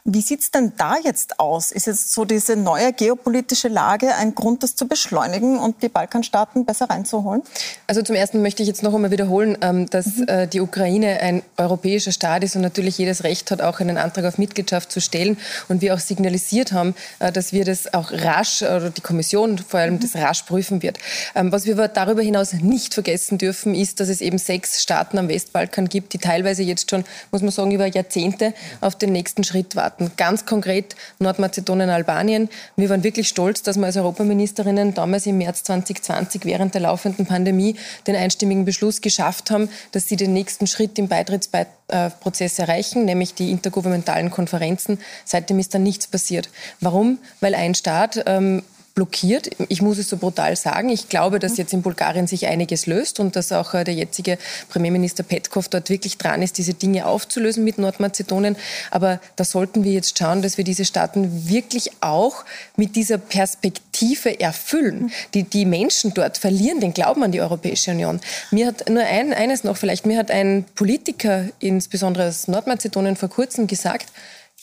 Wie 0.04 0.20
sieht 0.20 0.40
es 0.40 0.50
denn 0.50 0.72
da 0.76 0.96
jetzt 1.04 1.38
aus? 1.38 1.70
Ist 1.70 1.86
jetzt 1.86 2.12
so 2.12 2.24
diese 2.24 2.56
neue 2.56 2.92
geopolitische 2.92 3.68
Lage 3.68 4.14
ein 4.16 4.34
Grund, 4.34 4.64
das 4.64 4.74
zu 4.74 4.88
beschleunigen 4.88 5.58
und 5.58 5.80
die 5.82 5.88
Balkanstaaten 5.88 6.64
besser 6.64 6.90
reinzuholen? 6.90 7.42
Also 7.86 8.02
zum 8.02 8.16
Ersten 8.16 8.42
möchte 8.42 8.62
ich 8.62 8.68
jetzt 8.68 8.82
noch 8.82 8.94
einmal 8.94 9.12
wiederholen, 9.12 9.56
ähm, 9.60 9.88
dass 9.88 10.06
mhm. 10.06 10.26
Äh, 10.26 10.46
die 10.48 10.60
Ukraine 10.60 11.20
ein 11.20 11.42
europäischer 11.56 12.10
Staat 12.10 12.42
ist 12.42 12.56
und 12.56 12.62
natürlich 12.62 12.98
jedes 12.98 13.22
Recht 13.22 13.52
hat, 13.52 13.60
auch 13.60 13.78
einen 13.78 13.96
Antrag 13.96 14.24
auf 14.24 14.38
Mitgliedschaft 14.38 14.90
zu 14.90 15.00
stellen. 15.00 15.38
Und 15.68 15.82
wir 15.82 15.94
auch 15.94 16.00
signalisiert 16.00 16.72
haben, 16.72 16.96
äh, 17.20 17.30
dass 17.30 17.52
wir 17.52 17.64
das 17.64 17.94
auch 17.94 18.10
rasch, 18.10 18.62
oder 18.62 18.90
die 18.90 19.02
Kommission 19.02 19.58
vor 19.58 19.78
allem, 19.78 19.94
mhm. 19.94 20.00
das 20.00 20.16
rasch 20.16 20.42
prüfen 20.42 20.82
wird. 20.82 20.98
Ähm, 21.36 21.52
was 21.52 21.64
wir 21.64 21.76
darüber 21.86 22.22
hinaus 22.22 22.52
nicht 22.54 22.94
vergessen 22.94 23.38
dürfen, 23.38 23.76
ist, 23.76 24.00
dass 24.00 24.08
es 24.08 24.20
eben 24.20 24.38
sechs 24.38 24.82
Staaten 24.82 25.16
am 25.18 25.28
Westbalkan 25.28 25.88
gibt, 25.88 26.12
die 26.12 26.18
teilweise 26.18 26.64
jetzt 26.64 26.90
schon, 26.90 27.04
muss 27.30 27.42
man 27.42 27.52
sagen, 27.52 27.70
über 27.70 27.86
Jahrzehnte 27.86 28.52
auf 28.80 28.96
den 28.96 29.12
nächsten 29.12 29.44
Schritt 29.44 29.61
warten. 29.76 29.92
Staaten, 29.92 30.12
ganz 30.16 30.46
konkret 30.46 30.96
Nordmazedonien, 31.18 31.90
Albanien. 31.90 32.48
Wir 32.76 32.88
waren 32.90 33.02
wirklich 33.02 33.28
stolz, 33.28 33.62
dass 33.62 33.76
wir 33.76 33.86
als 33.86 33.96
Europaministerinnen 33.96 34.94
damals 34.94 35.26
im 35.26 35.38
März 35.38 35.64
2020 35.64 36.44
während 36.44 36.74
der 36.74 36.82
laufenden 36.82 37.26
Pandemie 37.26 37.76
den 38.06 38.16
einstimmigen 38.16 38.64
Beschluss 38.64 39.00
geschafft 39.00 39.50
haben, 39.50 39.68
dass 39.92 40.08
sie 40.08 40.16
den 40.16 40.32
nächsten 40.32 40.66
Schritt 40.66 40.98
im 40.98 41.08
Beitrittsprozess 41.08 42.58
erreichen, 42.58 43.04
nämlich 43.04 43.34
die 43.34 43.50
intergouvernementalen 43.50 44.30
Konferenzen. 44.30 44.98
Seitdem 45.24 45.58
ist 45.58 45.74
dann 45.74 45.82
nichts 45.82 46.06
passiert. 46.06 46.48
Warum? 46.80 47.18
Weil 47.40 47.54
ein 47.54 47.74
Staat 47.74 48.22
ähm, 48.26 48.62
blockiert. 48.94 49.50
Ich 49.68 49.80
muss 49.80 49.98
es 49.98 50.08
so 50.08 50.16
brutal 50.16 50.56
sagen. 50.56 50.88
Ich 50.88 51.08
glaube, 51.08 51.38
dass 51.38 51.56
jetzt 51.56 51.72
in 51.72 51.82
Bulgarien 51.82 52.26
sich 52.26 52.46
einiges 52.46 52.86
löst 52.86 53.20
und 53.20 53.36
dass 53.36 53.52
auch 53.52 53.74
äh, 53.74 53.84
der 53.84 53.94
jetzige 53.94 54.38
Premierminister 54.68 55.22
Petkov 55.22 55.68
dort 55.68 55.88
wirklich 55.88 56.18
dran 56.18 56.42
ist, 56.42 56.58
diese 56.58 56.74
Dinge 56.74 57.06
aufzulösen 57.06 57.64
mit 57.64 57.78
Nordmazedonien. 57.78 58.56
Aber 58.90 59.20
da 59.36 59.44
sollten 59.44 59.84
wir 59.84 59.92
jetzt 59.92 60.18
schauen, 60.18 60.42
dass 60.42 60.58
wir 60.58 60.64
diese 60.64 60.84
Staaten 60.84 61.48
wirklich 61.48 61.90
auch 62.00 62.44
mit 62.76 62.96
dieser 62.96 63.18
Perspektive 63.18 64.38
erfüllen. 64.40 65.10
Die, 65.34 65.44
die 65.44 65.64
Menschen 65.64 66.12
dort 66.14 66.38
verlieren 66.38 66.80
den 66.80 66.92
Glauben 66.92 67.22
an 67.22 67.32
die 67.32 67.40
Europäische 67.40 67.92
Union. 67.92 68.20
Mir 68.50 68.66
hat 68.66 68.88
nur 68.88 69.02
ein, 69.02 69.32
eines 69.32 69.64
noch 69.64 69.76
vielleicht, 69.76 70.06
mir 70.06 70.18
hat 70.18 70.30
ein 70.30 70.64
Politiker, 70.74 71.44
insbesondere 71.60 72.28
aus 72.28 72.48
Nordmazedonien, 72.48 73.16
vor 73.16 73.30
kurzem 73.30 73.66
gesagt, 73.66 74.08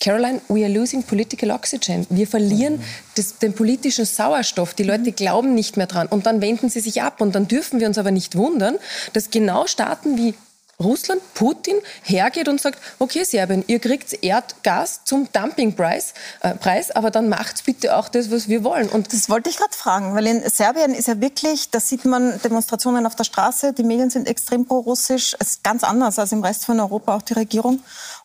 Caroline, 0.02 0.40
we 0.48 0.64
are 0.64 0.72
losing 0.72 1.04
political 1.04 1.52
oxygen. 1.52 2.08
Wir 2.10 2.26
verlieren 2.26 2.82
das, 3.16 3.38
den 3.38 3.54
politischen 3.54 4.06
Sauerstoff. 4.06 4.74
Die 4.74 4.84
Leute 4.84 5.12
glauben 5.12 5.54
nicht 5.54 5.76
mehr 5.76 5.88
dran. 5.88 6.08
Und 6.08 6.26
dann 6.26 6.40
wenden 6.40 6.70
sie 6.70 6.80
sich 6.80 7.02
ab. 7.02 7.20
Und 7.20 7.36
dann 7.36 7.50
dürfen 7.50 7.82
wir 7.82 7.88
uns 7.88 7.98
aber 7.98 8.12
nicht 8.12 8.38
wundern, 8.38 8.78
dass 9.12 9.30
genau 9.30 9.68
Staaten 9.68 10.18
wie 10.18 10.36
Russland, 10.82 11.22
Putin, 11.34 11.76
hergeht 12.04 12.48
und 12.48 12.62
sagt, 12.62 12.80
okay, 13.00 13.26
Serbien, 13.26 13.66
ihr 13.68 13.80
kriegt 13.80 14.24
Erdgas 14.24 15.02
zum 15.04 15.28
Dumpingpreis, 15.34 16.14
äh, 16.40 16.56
Preis, 16.56 16.92
aber 16.92 17.12
dann 17.12 17.28
macht's 17.28 17.64
bitte 17.64 17.98
auch 17.98 18.08
das, 18.08 18.32
was 18.32 18.48
wir 18.48 18.64
wollen. 18.64 18.88
Und 18.88 19.12
das 19.12 19.30
wollte 19.30 19.50
ich 19.50 19.58
gerade 19.58 19.76
fragen, 19.76 20.16
weil 20.16 20.26
in 20.26 20.50
Serbien 20.50 20.94
ist 20.94 21.10
ja 21.10 21.20
wirklich, 21.20 21.70
da 21.70 21.82
sieht 21.82 22.06
man 22.06 22.40
Demonstrationen 22.42 23.06
auf 23.06 23.16
der 23.16 23.26
Straße, 23.26 23.74
die 23.74 23.84
Medien 23.84 24.10
sind 24.10 24.26
extrem 24.30 24.66
pro-russisch, 24.66 25.36
es 25.40 25.50
ist 25.50 25.64
ganz 25.66 25.84
anders 25.84 26.18
als 26.18 26.32
im 26.32 26.42
Rest 26.42 26.66
von 26.66 26.80
Europa, 26.80 27.18
auch 27.18 27.24
die 27.24 27.34
Regierung. 27.34 27.82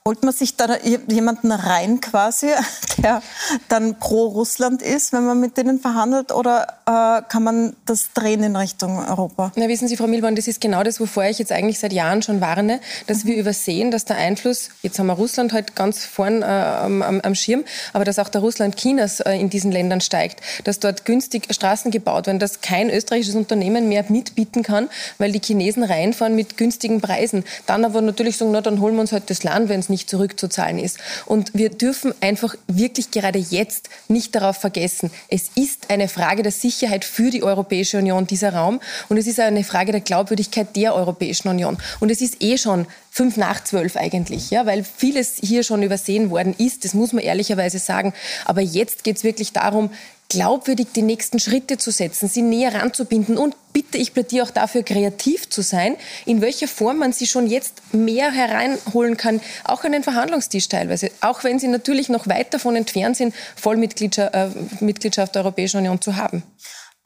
Holt 0.07 0.23
man 0.23 0.35
sich 0.35 0.55
da 0.57 0.69
jemanden 1.09 1.51
rein 1.51 1.99
quasi, 2.03 2.49
der 2.99 3.23
dann 3.71 3.99
pro 3.99 4.27
Russland 4.27 4.83
ist, 4.83 5.15
wenn 5.15 5.25
man 5.25 5.41
mit 5.41 5.57
denen 5.57 5.81
verhandelt, 5.81 6.31
oder 6.31 6.67
äh, 6.85 7.23
kann 7.27 7.43
man 7.43 7.75
das 7.87 8.13
drehen 8.13 8.43
in 8.43 8.55
Richtung 8.55 8.99
Europa? 8.99 9.51
Na, 9.57 9.67
wissen 9.67 9.89
Sie, 9.89 9.97
Frau 9.97 10.07
Milborn, 10.07 10.37
das 10.37 10.47
ist 10.47 10.61
genau 10.61 10.83
das, 10.83 11.01
wovor 11.01 11.25
ich 11.25 11.39
jetzt 11.39 11.53
eigentlich 11.53 11.79
seit 11.79 11.95
Jahren 11.95 12.21
schon 12.21 12.43
warne, 12.43 12.81
dass 13.07 13.25
wir 13.25 13.35
übersehen, 13.35 13.91
dass 13.91 14.05
der 14.05 14.17
Einfluss, 14.17 14.69
jetzt 14.83 14.99
haben 14.99 15.07
wir 15.07 15.15
Russland 15.15 15.55
halt 15.55 15.75
ganz 15.75 16.05
vorn 16.05 16.43
äh, 16.43 16.45
am, 16.45 17.01
am, 17.01 17.35
Schirm, 17.35 17.65
aber 17.95 18.05
dass 18.05 18.19
auch 18.19 18.29
der 18.29 18.43
Russland 18.43 18.77
Chinas 18.77 19.21
äh, 19.21 19.33
in 19.33 19.49
diesen 19.49 19.73
Ländern 19.73 20.03
steigt, 20.03 20.43
dass 20.65 20.81
dort 20.81 21.07
günstig 21.07 21.47
Straßen 21.51 21.91
gebaut 21.91 22.27
werden, 22.27 22.41
dass 22.41 22.61
kein 22.61 22.91
österreichisches 22.91 23.37
Unternehmen 23.37 23.89
mehr 23.89 24.05
mitbieten 24.11 24.63
kann, 24.63 24.91
weil 25.17 25.33
die 25.33 25.41
Chinesen 25.41 25.83
reinfahren 25.83 26.37
mit 26.37 26.59
günstigen 26.59 27.01
Preisen. 27.01 27.43
Dann 27.65 27.87
aber 27.87 28.03
natürlich 28.03 28.37
sagen, 28.37 28.51
na, 28.51 28.61
dann 28.61 28.83
holen 28.83 28.97
wir 28.97 29.01
uns 29.01 29.13
halt 29.13 29.31
das 29.31 29.45
Land, 29.45 29.71
wenn 29.71 29.81
es 29.81 29.94
nicht 29.95 30.11
zurückzuzahlen 30.11 30.81
ist. 30.81 30.99
Und 31.25 31.55
wir 31.55 31.71
dürfen 31.71 32.13
einfach 32.21 32.57
wirklich 32.67 33.13
gerade 33.13 33.39
jetzt 33.39 33.89
nicht 34.09 34.35
darauf 34.35 34.57
vergessen, 34.57 35.13
es 35.29 35.51
ist 35.55 35.91
eine 35.91 36.09
Frage 36.09 36.43
der 36.43 36.51
Sicherheit 36.53 37.05
für 37.05 37.31
die 37.31 37.45
Europäische 37.45 37.99
Union, 37.99 38.27
dieser 38.27 38.53
Raum. 38.55 38.81
Und 39.09 39.19
es 39.19 39.29
ist 39.29 39.39
eine 39.39 39.63
Frage 39.63 39.93
der 39.93 40.01
Glaubwürdigkeit 40.01 40.75
der 40.75 40.95
Europäischen 40.97 41.49
Union. 41.49 41.79
Und 42.01 42.11
es 42.11 42.21
ist 42.21 42.43
eh 42.43 42.59
schon 42.59 42.87
fünf 43.15 43.37
nach 43.37 43.63
zwölf 43.63 43.97
eigentlich, 43.97 44.51
ja, 44.51 44.67
weil 44.67 44.83
vieles 44.83 45.37
hier 45.41 45.63
schon 45.63 45.85
übersehen 45.85 46.31
worden 46.31 46.53
ist. 46.59 46.85
Das 46.85 46.95
muss 46.95 47.13
man 47.13 47.23
ehrlicherweise 47.23 47.79
sagen. 47.79 48.13
Aber 48.45 48.61
jetzt 48.61 49.05
geht 49.05 49.19
es 49.19 49.23
wirklich 49.23 49.53
darum, 49.53 49.91
glaubwürdig 50.35 50.89
die 50.97 51.03
nächsten 51.03 51.39
Schritte 51.39 51.79
zu 51.79 51.93
setzen, 51.93 52.29
sie 52.29 52.43
näher 52.43 52.75
ranzubinden 52.75 53.39
und 53.39 53.55
bitte, 53.73 53.99
ich 53.99 54.13
plädiere 54.13 54.45
auch 54.45 54.51
dafür, 54.51 54.83
kreativ 54.83 55.49
zu 55.49 55.63
sein, 55.63 55.95
in 56.27 56.41
welcher 56.41 56.67
Form 56.67 56.99
man 56.99 57.13
sie 57.13 57.29
schon 57.29 57.47
jetzt 57.47 57.95
mehr 57.95 58.33
hereinholen 58.33 59.17
kann, 59.17 59.41
auch 59.63 59.85
an 59.85 59.93
den 59.93 60.03
Verhandlungstisch 60.03 60.69
teilweise, 60.69 61.13
auch 61.21 61.45
wenn 61.45 61.61
sie 61.61 61.69
natürlich 61.69 62.09
noch 62.09 62.27
weit 62.27 62.53
davon 62.53 62.75
entfernt 62.75 63.17
sind, 63.17 63.33
Vollmitgliedschaft 63.55 64.35
äh, 64.35 65.33
der 65.33 65.43
Europäischen 65.43 65.79
Union 65.79 66.01
zu 66.01 66.17
haben. 66.17 66.43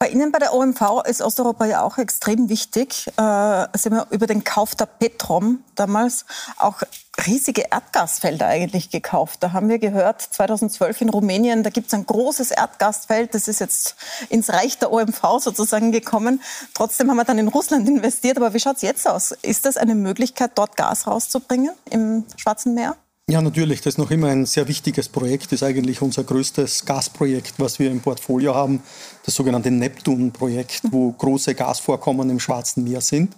Bei 0.01 0.07
Ihnen 0.07 0.31
bei 0.31 0.39
der 0.39 0.53
OMV 0.53 1.03
ist 1.05 1.21
Osteuropa 1.21 1.65
ja 1.65 1.81
auch 1.81 1.97
extrem 1.97 2.47
wichtig. 2.47 3.07
Äh, 3.07 3.11
Sie 3.17 3.19
haben 3.19 3.95
ja 3.95 4.07
über 4.11 4.27
den 4.27 4.45
Kauf 4.45 4.73
der 4.73 4.85
Petrom 4.85 5.61
damals 5.75 6.25
auch 6.57 6.83
riesige 7.27 7.65
Erdgasfelder 7.69 8.47
eigentlich 8.47 8.91
gekauft. 8.91 9.43
Da 9.43 9.51
haben 9.51 9.67
wir 9.67 9.77
gehört, 9.77 10.21
2012 10.21 11.01
in 11.01 11.09
Rumänien, 11.09 11.63
da 11.63 11.69
gibt 11.69 11.87
es 11.87 11.93
ein 11.93 12.05
großes 12.05 12.51
Erdgasfeld, 12.51 13.35
das 13.35 13.49
ist 13.49 13.59
jetzt 13.59 13.97
ins 14.29 14.53
Reich 14.53 14.77
der 14.77 14.93
OMV 14.93 15.21
sozusagen 15.41 15.91
gekommen. 15.91 16.41
Trotzdem 16.73 17.09
haben 17.09 17.17
wir 17.17 17.25
dann 17.25 17.37
in 17.37 17.49
Russland 17.49 17.85
investiert. 17.85 18.37
Aber 18.37 18.53
wie 18.53 18.59
schaut 18.61 18.77
es 18.77 18.83
jetzt 18.83 19.05
aus? 19.05 19.33
Ist 19.41 19.65
das 19.65 19.75
eine 19.75 19.95
Möglichkeit, 19.95 20.51
dort 20.55 20.77
Gas 20.77 21.07
rauszubringen 21.07 21.71
im 21.89 22.23
Schwarzen 22.37 22.73
Meer? 22.73 22.95
Ja, 23.29 23.43
natürlich. 23.43 23.81
Das 23.81 23.93
ist 23.93 23.97
noch 23.99 24.09
immer 24.09 24.29
ein 24.29 24.47
sehr 24.47 24.67
wichtiges 24.67 25.07
Projekt. 25.07 25.45
Das 25.45 25.61
ist 25.61 25.63
eigentlich 25.63 26.01
unser 26.01 26.23
größtes 26.23 26.85
Gasprojekt, 26.85 27.53
was 27.59 27.77
wir 27.77 27.91
im 27.91 28.01
Portfolio 28.01 28.55
haben. 28.55 28.81
Das 29.23 29.35
sogenannte 29.35 29.69
Neptun-Projekt, 29.69 30.81
wo 30.89 31.11
große 31.11 31.53
Gasvorkommen 31.53 32.27
im 32.31 32.39
Schwarzen 32.39 32.83
Meer 32.83 33.01
sind. 33.01 33.35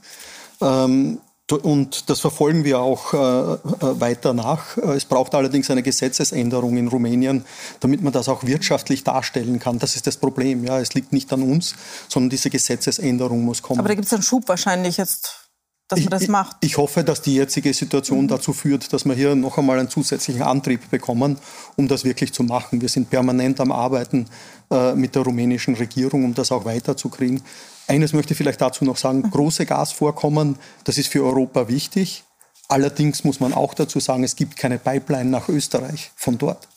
Ähm, 0.62 1.20
und 1.52 2.10
das 2.10 2.22
verfolgen 2.22 2.64
wir 2.64 2.80
auch 2.80 3.14
äh, 3.14 3.18
äh, 3.18 3.58
weiter 4.00 4.34
nach. 4.34 4.78
Es 4.78 5.04
braucht 5.04 5.36
allerdings 5.36 5.70
eine 5.70 5.84
Gesetzesänderung 5.84 6.78
in 6.78 6.88
Rumänien, 6.88 7.44
damit 7.82 8.02
man 8.02 8.14
das 8.14 8.30
auch 8.30 8.46
wirtschaftlich 8.46 9.04
darstellen 9.04 9.60
kann. 9.60 9.78
Das 9.78 9.98
ist 9.98 10.08
das 10.08 10.16
Problem. 10.16 10.64
Ja, 10.64 10.80
es 10.80 10.94
liegt 10.94 11.12
nicht 11.12 11.34
an 11.34 11.42
uns, 11.42 11.76
sondern 12.08 12.30
diese 12.30 12.50
Gesetzesänderung 12.50 13.44
muss 13.44 13.62
kommen. 13.62 13.80
Aber 13.80 13.90
da 13.90 13.96
gibt 13.96 14.08
es 14.08 14.14
einen 14.14 14.24
Schub 14.24 14.48
wahrscheinlich 14.48 14.96
jetzt 14.96 15.41
dass 15.92 16.00
man 16.00 16.10
das 16.10 16.28
macht. 16.28 16.58
Ich, 16.62 16.72
ich 16.72 16.78
hoffe, 16.78 17.04
dass 17.04 17.22
die 17.22 17.36
jetzige 17.36 17.74
Situation 17.74 18.24
mhm. 18.24 18.28
dazu 18.30 18.54
führt, 18.54 18.92
dass 18.94 19.06
wir 19.06 19.14
hier 19.14 19.36
noch 19.36 19.58
einmal 19.58 19.80
einen 19.80 19.90
zusätzlichen 19.90 20.42
Antrieb 20.42 20.90
bekommen, 20.90 21.38
um 21.76 21.88
das 21.88 22.04
wirklich 22.04 22.34
zu 22.34 22.44
machen. 22.44 22.82
Wir 22.82 22.90
sind 22.90 23.10
permanent 23.10 23.60
am 23.60 23.72
Arbeiten 23.72 24.28
äh, 24.72 24.94
mit 24.94 25.16
der 25.16 25.24
rumänischen 25.24 25.76
Regierung, 25.76 26.24
um 26.24 26.34
das 26.34 26.52
auch 26.52 26.66
weiterzukriegen. 26.66 27.42
Eines 27.88 28.14
möchte 28.14 28.34
ich 28.34 28.38
vielleicht 28.38 28.62
dazu 28.62 28.86
noch 28.86 28.98
sagen, 28.98 29.20
mhm. 29.20 29.32
große 29.32 29.66
Gasvorkommen, 29.66 30.58
das 30.84 30.98
ist 30.98 31.10
für 31.10 31.24
Europa 31.24 31.68
wichtig. 31.68 32.24
Allerdings 32.68 33.26
muss 33.26 33.42
man 33.42 33.54
auch 33.54 33.74
dazu 33.74 34.00
sagen, 34.00 34.24
es 34.24 34.38
gibt 34.38 34.56
keine 34.56 34.78
Pipeline 34.78 35.30
nach 35.30 35.50
Österreich 35.50 36.12
von 36.16 36.38
dort. 36.38 36.70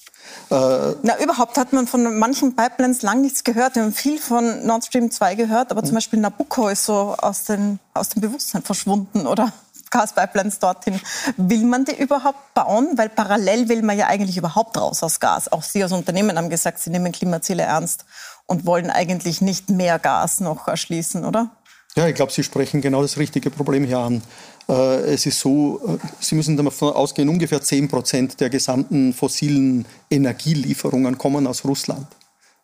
Na, 0.51 1.19
überhaupt 1.23 1.57
hat 1.59 1.73
man 1.73 1.87
von 1.87 2.19
manchen 2.19 2.55
Pipelines 2.55 3.03
lang 3.03 3.23
nichts 3.23 3.45
gehört. 3.45 3.75
Wir 3.75 3.83
haben 3.83 3.93
viel 3.93 4.19
von 4.19 4.67
Nord 4.67 4.85
Stream 4.85 5.11
2 5.11 5.35
gehört, 5.35 5.71
aber 5.71 5.83
zum 5.83 5.93
mhm. 5.93 5.95
Beispiel 5.97 6.21
Nabucco 6.21 6.69
ist 6.69 6.85
so 6.85 7.17
aus, 7.19 7.45
den, 7.45 7.81
aus 7.95 8.11
dem 8.11 8.23
Bewusstsein 8.23 8.63
verschwunden 8.63 9.27
oder 9.27 9.53
Gaspipelines 9.95 10.59
dorthin. 10.59 11.01
Will 11.37 11.65
man 11.65 11.85
die 11.85 11.97
überhaupt 11.97 12.53
bauen? 12.55 12.91
Weil 12.97 13.09
parallel 13.09 13.69
will 13.69 13.83
man 13.83 13.97
ja 13.97 14.09
eigentlich 14.09 14.37
überhaupt 14.37 14.77
raus 14.77 15.03
aus 15.03 15.21
Gas. 15.21 15.51
Auch 15.51 15.63
Sie 15.63 15.83
als 15.83 15.93
Unternehmen 15.93 16.37
haben 16.37 16.51
gesagt, 16.51 16.81
Sie 16.81 16.91
nehmen 16.91 17.13
Klimaziele 17.13 17.63
ernst 17.63 18.05
und 18.47 18.67
wollen 18.67 18.91
eigentlich 18.91 19.41
nicht 19.41 19.71
mehr 19.71 19.99
Gas 19.99 20.41
noch 20.41 20.67
erschließen, 20.69 21.25
oder? 21.25 21.51
Ja, 21.97 22.09
ich 22.09 22.17
glaube, 22.17 22.33
Sie 22.33 22.43
sprechen 22.43 22.81
genau 22.81 23.03
das 23.03 23.19
richtige 23.19 23.51
Problem 23.51 23.85
hier 23.85 23.99
an. 23.99 24.23
Äh, 24.69 25.13
es 25.13 25.27
ist 25.27 25.41
so, 25.41 25.81
äh, 25.87 26.07
Sie 26.21 26.35
müssen 26.35 26.57
davon 26.57 26.93
ausgehen, 26.93 27.29
ungefähr 27.29 27.61
10 27.61 27.89
Prozent 27.89 28.41
der 28.41 28.51
gesamten 28.51 29.13
fossilen 29.13 29.85
Energielieferungen 30.11 31.19
kommen 31.19 31.47
aus 31.47 31.65
Russland. 31.65 32.07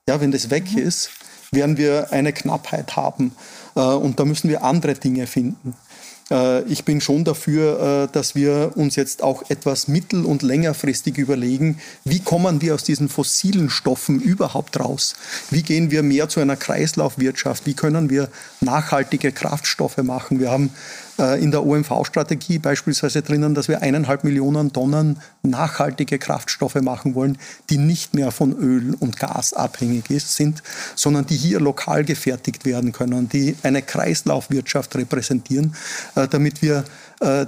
Ja, 0.08 0.20
wenn 0.20 0.32
das 0.32 0.50
weg 0.50 0.64
mhm. 0.72 0.78
ist, 0.78 1.10
werden 1.52 1.76
wir 1.76 2.12
eine 2.12 2.32
Knappheit 2.32 2.96
haben. 2.96 3.32
Äh, 3.74 3.80
und 3.80 4.18
da 4.18 4.24
müssen 4.24 4.48
wir 4.48 4.64
andere 4.64 4.94
Dinge 4.94 5.26
finden. 5.26 5.74
Ich 6.68 6.84
bin 6.84 7.00
schon 7.00 7.24
dafür, 7.24 8.08
dass 8.12 8.36
wir 8.36 8.70
uns 8.76 8.94
jetzt 8.94 9.20
auch 9.20 9.50
etwas 9.50 9.88
mittel- 9.88 10.24
und 10.24 10.42
längerfristig 10.42 11.18
überlegen, 11.18 11.80
wie 12.04 12.20
kommen 12.20 12.62
wir 12.62 12.76
aus 12.76 12.84
diesen 12.84 13.08
fossilen 13.08 13.68
Stoffen 13.68 14.20
überhaupt 14.20 14.78
raus? 14.78 15.16
Wie 15.50 15.64
gehen 15.64 15.90
wir 15.90 16.04
mehr 16.04 16.28
zu 16.28 16.38
einer 16.38 16.54
Kreislaufwirtschaft? 16.54 17.66
Wie 17.66 17.74
können 17.74 18.10
wir 18.10 18.28
nachhaltige 18.60 19.32
Kraftstoffe 19.32 19.96
machen? 20.04 20.38
Wir 20.38 20.52
haben 20.52 20.70
in 21.20 21.50
der 21.50 21.64
OMV-Strategie 21.64 22.58
beispielsweise 22.58 23.22
drinnen, 23.22 23.54
dass 23.54 23.68
wir 23.68 23.82
eineinhalb 23.82 24.24
Millionen 24.24 24.72
Tonnen 24.72 25.18
nachhaltige 25.42 26.18
Kraftstoffe 26.18 26.76
machen 26.76 27.14
wollen, 27.14 27.38
die 27.68 27.78
nicht 27.78 28.14
mehr 28.14 28.30
von 28.30 28.52
Öl 28.52 28.94
und 28.98 29.18
Gas 29.18 29.52
abhängig 29.52 30.04
sind, 30.08 30.62
sondern 30.94 31.26
die 31.26 31.36
hier 31.36 31.60
lokal 31.60 32.04
gefertigt 32.04 32.64
werden 32.64 32.92
können, 32.92 33.28
die 33.28 33.56
eine 33.62 33.82
Kreislaufwirtschaft 33.82 34.96
repräsentieren, 34.96 35.74
äh, 36.14 36.26
damit 36.28 36.62
wir 36.62 36.78
äh, 36.78 36.82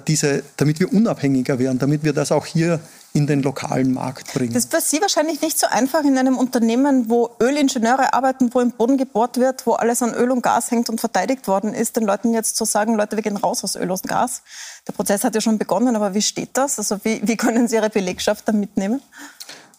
diese, 0.07 0.43
damit 0.59 0.81
wir 0.81 0.93
unabhängiger 0.93 1.59
werden, 1.59 1.79
damit 1.79 2.05
wir 2.05 2.13
das 2.13 2.31
auch 2.31 2.45
hier 2.45 2.81
in 3.15 3.27
den 3.27 3.43
lokalen 3.43 3.93
Markt 3.93 4.33
bringen. 4.33 4.53
Das 4.53 4.65
ist 4.65 4.75
für 4.75 4.81
Sie 4.81 5.01
wahrscheinlich 5.01 5.43
nicht 5.43 5.59
so 5.59 5.67
einfach 5.67 6.03
in 6.03 6.17
einem 6.17 6.39
Unternehmen, 6.39 7.11
wo 7.11 7.31
Ölingenieure 7.41 8.15
arbeiten, 8.15 8.53
wo 8.53 8.61
im 8.61 8.71
Boden 8.71 8.97
gebohrt 8.97 9.37
wird, 9.37 9.67
wo 9.67 9.73
alles 9.73 10.03
an 10.03 10.15
Öl 10.15 10.31
und 10.31 10.43
Gas 10.43 10.71
hängt 10.71 10.89
und 10.89 11.01
verteidigt 11.01 11.47
worden 11.47 11.75
ist, 11.75 11.97
den 11.97 12.05
Leuten 12.05 12.33
jetzt 12.33 12.57
zu 12.57 12.65
sagen, 12.65 12.97
Leute, 12.97 13.17
wir 13.17 13.23
gehen 13.23 13.37
raus 13.37 13.65
aus 13.65 13.77
Öl 13.77 13.91
und 13.91 14.03
Gas. 14.05 14.43
Der 14.87 14.93
Prozess 14.93 15.25
hat 15.25 15.35
ja 15.35 15.41
schon 15.41 15.59
begonnen, 15.59 15.95
aber 15.95 16.15
wie 16.15 16.23
steht 16.23 16.51
das? 16.55 16.79
Also 16.79 16.99
wie, 17.03 17.21
wie 17.25 17.37
können 17.37 17.69
Sie 17.69 17.77
Ihre 17.77 17.91
Belegschaft 17.91 18.49
da 18.49 18.53
mitnehmen? 18.53 19.03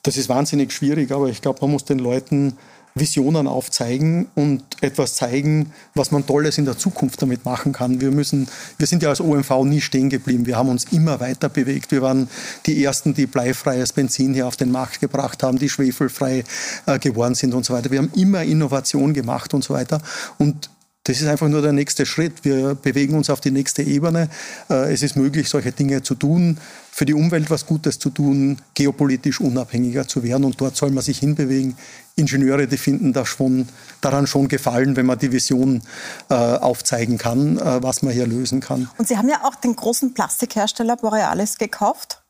Das 0.03 0.17
ist 0.17 0.29
wahnsinnig 0.29 0.71
schwierig, 0.71 1.11
aber 1.11 1.29
ich 1.29 1.41
glaube, 1.41 1.59
man 1.61 1.71
muss 1.71 1.85
den 1.85 1.99
Leuten 1.99 2.57
Visionen 2.95 3.47
aufzeigen 3.47 4.27
und 4.35 4.63
etwas 4.81 5.15
zeigen, 5.15 5.73
was 5.95 6.11
man 6.11 6.25
Tolles 6.25 6.57
in 6.57 6.65
der 6.65 6.77
Zukunft 6.77 7.21
damit 7.21 7.43
machen 7.43 7.71
kann. 7.71 8.01
Wir 8.01 8.11
müssen, 8.11 8.47
wir 8.77 8.85
sind 8.85 9.01
ja 9.01 9.09
als 9.09 9.19
OMV 9.19 9.63
nie 9.63 9.81
stehen 9.81 10.09
geblieben. 10.09 10.45
Wir 10.45 10.57
haben 10.57 10.69
uns 10.69 10.85
immer 10.91 11.19
weiter 11.19 11.49
bewegt. 11.49 11.91
Wir 11.91 12.01
waren 12.01 12.29
die 12.65 12.83
ersten, 12.83 13.13
die 13.13 13.25
bleifreies 13.25 13.93
Benzin 13.93 14.33
hier 14.33 14.47
auf 14.47 14.57
den 14.57 14.71
Markt 14.71 14.99
gebracht 14.99 15.41
haben, 15.41 15.57
die 15.57 15.69
schwefelfrei 15.69 16.43
äh, 16.85 16.99
geworden 16.99 17.35
sind 17.35 17.53
und 17.53 17.65
so 17.65 17.73
weiter. 17.73 17.89
Wir 17.89 17.99
haben 17.99 18.11
immer 18.15 18.43
Innovation 18.43 19.13
gemacht 19.13 19.53
und 19.53 19.63
so 19.63 19.73
weiter. 19.73 20.01
Und 20.37 20.69
das 21.05 21.19
ist 21.19 21.27
einfach 21.27 21.49
nur 21.49 21.61
der 21.61 21.73
nächste 21.73 22.05
Schritt. 22.05 22.45
Wir 22.45 22.75
bewegen 22.75 23.15
uns 23.15 23.29
auf 23.29 23.41
die 23.41 23.51
nächste 23.51 23.81
Ebene. 23.81 24.29
Äh, 24.69 24.93
es 24.93 25.01
ist 25.01 25.15
möglich, 25.15 25.49
solche 25.49 25.71
Dinge 25.71 26.03
zu 26.03 26.15
tun 26.15 26.59
für 26.95 27.05
die 27.05 27.15
Umwelt 27.15 27.49
was 27.49 27.65
Gutes 27.65 27.97
zu 27.97 28.11
tun, 28.11 28.61
geopolitisch 28.75 29.41
unabhängiger 29.41 30.07
zu 30.07 30.21
werden. 30.21 30.43
Und 30.43 30.61
dort 30.61 30.75
soll 30.75 30.91
man 30.91 31.03
sich 31.03 31.17
hinbewegen. 31.17 31.75
Ingenieure, 32.15 32.67
die 32.67 32.77
finden 32.77 33.13
das 33.13 33.29
schon, 33.29 33.67
daran 33.99 34.27
schon 34.27 34.47
gefallen, 34.47 34.95
wenn 34.95 35.07
man 35.07 35.17
die 35.17 35.31
Vision 35.31 35.81
äh, 36.29 36.35
aufzeigen 36.35 37.17
kann, 37.17 37.57
äh, 37.57 37.81
was 37.81 38.03
man 38.03 38.13
hier 38.13 38.27
lösen 38.27 38.59
kann. 38.59 38.91
Und 38.99 39.07
Sie 39.07 39.17
haben 39.17 39.27
ja 39.27 39.43
auch 39.43 39.55
den 39.55 39.75
großen 39.75 40.13
Plastikhersteller 40.13 40.95
Borealis 40.95 41.57
gekauft. 41.57 42.21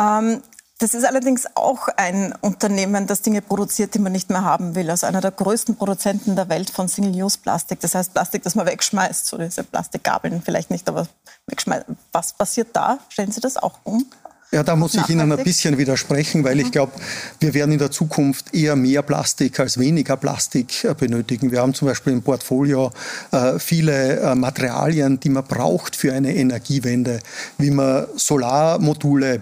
Ähm, 0.00 0.42
das 0.82 0.94
ist 0.94 1.04
allerdings 1.04 1.46
auch 1.54 1.86
ein 1.96 2.34
Unternehmen, 2.40 3.06
das 3.06 3.22
Dinge 3.22 3.40
produziert, 3.40 3.94
die 3.94 4.00
man 4.00 4.10
nicht 4.10 4.30
mehr 4.30 4.42
haben 4.42 4.74
will. 4.74 4.90
Also 4.90 5.06
einer 5.06 5.20
der 5.20 5.30
größten 5.30 5.76
Produzenten 5.76 6.34
der 6.34 6.48
Welt 6.48 6.70
von 6.70 6.88
Single-Use-Plastik. 6.88 7.78
Das 7.78 7.94
heißt 7.94 8.12
Plastik, 8.12 8.42
das 8.42 8.56
man 8.56 8.66
wegschmeißt. 8.66 9.26
So 9.26 9.38
diese 9.38 9.62
Plastikgabeln 9.62 10.42
vielleicht 10.44 10.72
nicht, 10.72 10.88
aber 10.88 11.06
wegschmeißt. 11.46 11.86
Was 12.10 12.32
passiert 12.32 12.68
da? 12.72 12.98
Stellen 13.10 13.30
Sie 13.30 13.40
das 13.40 13.58
auch 13.58 13.78
um? 13.84 14.04
Ja, 14.50 14.64
da 14.64 14.74
muss 14.74 14.94
ich 14.94 15.08
Ihnen 15.08 15.32
ein 15.32 15.44
bisschen 15.44 15.78
widersprechen, 15.78 16.44
weil 16.44 16.58
ich 16.58 16.66
mhm. 16.66 16.72
glaube, 16.72 16.92
wir 17.38 17.54
werden 17.54 17.72
in 17.72 17.78
der 17.78 17.90
Zukunft 17.90 18.52
eher 18.52 18.74
mehr 18.74 19.02
Plastik 19.02 19.60
als 19.60 19.78
weniger 19.78 20.16
Plastik 20.16 20.84
äh, 20.84 20.94
benötigen. 20.94 21.52
Wir 21.52 21.60
haben 21.62 21.72
zum 21.74 21.88
Beispiel 21.88 22.12
im 22.12 22.22
Portfolio 22.22 22.90
äh, 23.30 23.58
viele 23.58 24.18
äh, 24.18 24.34
Materialien, 24.34 25.20
die 25.20 25.30
man 25.30 25.44
braucht 25.44 25.94
für 25.94 26.12
eine 26.12 26.34
Energiewende, 26.34 27.20
wie 27.56 27.70
man 27.70 28.06
Solarmodule 28.16 29.40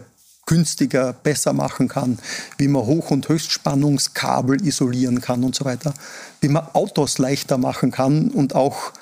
günstiger, 0.50 1.12
besser 1.12 1.52
machen 1.52 1.86
kann, 1.86 2.18
wie 2.58 2.66
man 2.66 2.84
Hoch- 2.84 3.12
und 3.12 3.28
Höchstspannungskabel 3.28 4.66
isolieren 4.66 5.20
kann 5.20 5.44
und 5.44 5.54
so 5.54 5.64
weiter, 5.64 5.94
wie 6.40 6.48
man 6.48 6.66
Autos 6.72 7.18
leichter 7.18 7.56
machen 7.56 7.92
kann 7.92 8.30
und 8.30 8.56
auch 8.56 8.92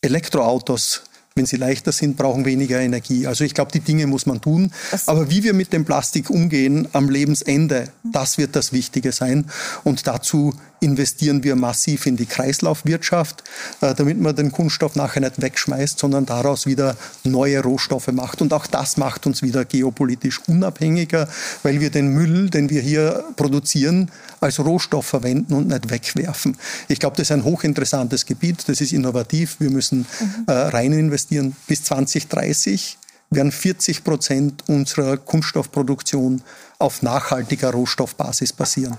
Elektroautos 0.00 1.02
wenn 1.36 1.44
sie 1.44 1.56
leichter 1.58 1.92
sind, 1.92 2.16
brauchen 2.16 2.46
weniger 2.46 2.80
Energie. 2.80 3.26
Also 3.26 3.44
ich 3.44 3.52
glaube, 3.52 3.70
die 3.70 3.80
Dinge 3.80 4.06
muss 4.06 4.24
man 4.24 4.40
tun. 4.40 4.72
Aber 5.04 5.28
wie 5.28 5.44
wir 5.44 5.52
mit 5.52 5.70
dem 5.70 5.84
Plastik 5.84 6.30
umgehen 6.30 6.88
am 6.94 7.10
Lebensende, 7.10 7.90
das 8.10 8.38
wird 8.38 8.56
das 8.56 8.72
Wichtige 8.72 9.12
sein. 9.12 9.44
Und 9.84 10.06
dazu 10.06 10.54
investieren 10.80 11.42
wir 11.44 11.56
massiv 11.56 12.06
in 12.06 12.16
die 12.16 12.26
Kreislaufwirtschaft, 12.26 13.44
äh, 13.80 13.94
damit 13.94 14.20
man 14.20 14.36
den 14.36 14.52
Kunststoff 14.52 14.96
nachher 14.96 15.20
nicht 15.20 15.40
wegschmeißt, 15.40 15.98
sondern 15.98 16.26
daraus 16.26 16.66
wieder 16.66 16.96
neue 17.24 17.62
Rohstoffe 17.62 18.08
macht. 18.08 18.42
Und 18.42 18.52
auch 18.52 18.66
das 18.66 18.96
macht 18.96 19.26
uns 19.26 19.42
wieder 19.42 19.64
geopolitisch 19.64 20.40
unabhängiger, 20.46 21.28
weil 21.62 21.80
wir 21.80 21.90
den 21.90 22.08
Müll, 22.08 22.50
den 22.50 22.70
wir 22.70 22.82
hier 22.82 23.24
produzieren, 23.36 24.10
als 24.40 24.58
Rohstoff 24.58 25.06
verwenden 25.06 25.54
und 25.54 25.68
nicht 25.68 25.90
wegwerfen. 25.90 26.56
Ich 26.88 27.00
glaube, 27.00 27.16
das 27.16 27.28
ist 27.28 27.32
ein 27.32 27.44
hochinteressantes 27.44 28.26
Gebiet, 28.26 28.68
das 28.68 28.80
ist 28.80 28.92
innovativ. 28.92 29.56
Wir 29.58 29.70
müssen 29.70 30.06
mhm. 30.20 30.44
äh, 30.46 30.52
rein 30.52 30.92
investieren. 30.92 31.56
Bis 31.66 31.82
2030 31.84 32.98
werden 33.30 33.52
40 33.52 34.04
Prozent 34.04 34.64
unserer 34.68 35.16
Kunststoffproduktion 35.16 36.42
auf 36.78 37.02
nachhaltiger 37.02 37.70
Rohstoffbasis 37.70 38.52
basieren. 38.52 38.98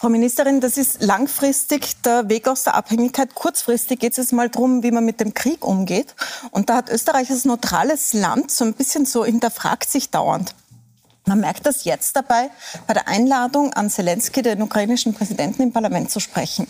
Frau 0.00 0.10
Ministerin, 0.10 0.60
das 0.60 0.76
ist 0.76 1.02
langfristig 1.02 2.00
der 2.02 2.28
Weg 2.28 2.46
aus 2.46 2.62
der 2.62 2.76
Abhängigkeit. 2.76 3.34
Kurzfristig 3.34 3.98
geht 3.98 4.16
es 4.16 4.30
mal 4.30 4.48
darum, 4.48 4.84
wie 4.84 4.92
man 4.92 5.04
mit 5.04 5.18
dem 5.18 5.34
Krieg 5.34 5.66
umgeht. 5.66 6.14
Und 6.52 6.70
da 6.70 6.76
hat 6.76 6.88
Österreich 6.88 7.28
als 7.30 7.44
neutrales 7.44 8.12
Land 8.12 8.52
so 8.52 8.64
ein 8.64 8.74
bisschen 8.74 9.06
so 9.06 9.24
hinterfragt 9.24 9.90
sich 9.90 10.10
dauernd. 10.10 10.54
Man 11.26 11.40
merkt 11.40 11.66
das 11.66 11.82
jetzt 11.82 12.14
dabei, 12.14 12.48
bei 12.86 12.94
der 12.94 13.08
Einladung 13.08 13.72
an 13.72 13.90
Zelensky, 13.90 14.40
den 14.40 14.62
ukrainischen 14.62 15.14
Präsidenten, 15.14 15.62
im 15.62 15.72
Parlament 15.72 16.12
zu 16.12 16.20
sprechen. 16.20 16.68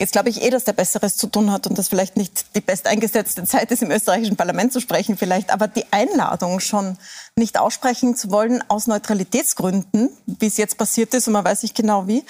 Jetzt 0.00 0.12
glaube 0.12 0.30
ich 0.30 0.42
eh, 0.42 0.48
dass 0.48 0.64
der 0.64 0.72
Besseres 0.72 1.18
zu 1.18 1.26
tun 1.26 1.52
hat 1.52 1.66
und 1.66 1.78
das 1.78 1.90
vielleicht 1.90 2.16
nicht 2.16 2.56
die 2.56 2.62
best 2.62 2.86
eingesetzte 2.86 3.44
Zeit 3.44 3.70
ist, 3.70 3.82
im 3.82 3.90
österreichischen 3.90 4.34
Parlament 4.34 4.72
zu 4.72 4.80
sprechen 4.80 5.18
vielleicht. 5.18 5.52
Aber 5.52 5.68
die 5.68 5.84
Einladung 5.90 6.58
schon 6.58 6.96
nicht 7.36 7.60
aussprechen 7.60 8.16
zu 8.16 8.30
wollen 8.30 8.64
aus 8.68 8.86
Neutralitätsgründen, 8.86 10.08
wie 10.26 10.46
es 10.46 10.56
jetzt 10.56 10.78
passiert 10.78 11.12
ist 11.12 11.26
und 11.26 11.34
man 11.34 11.44
weiß 11.44 11.62
nicht 11.62 11.74
genau 11.74 12.08
wie, 12.08 12.24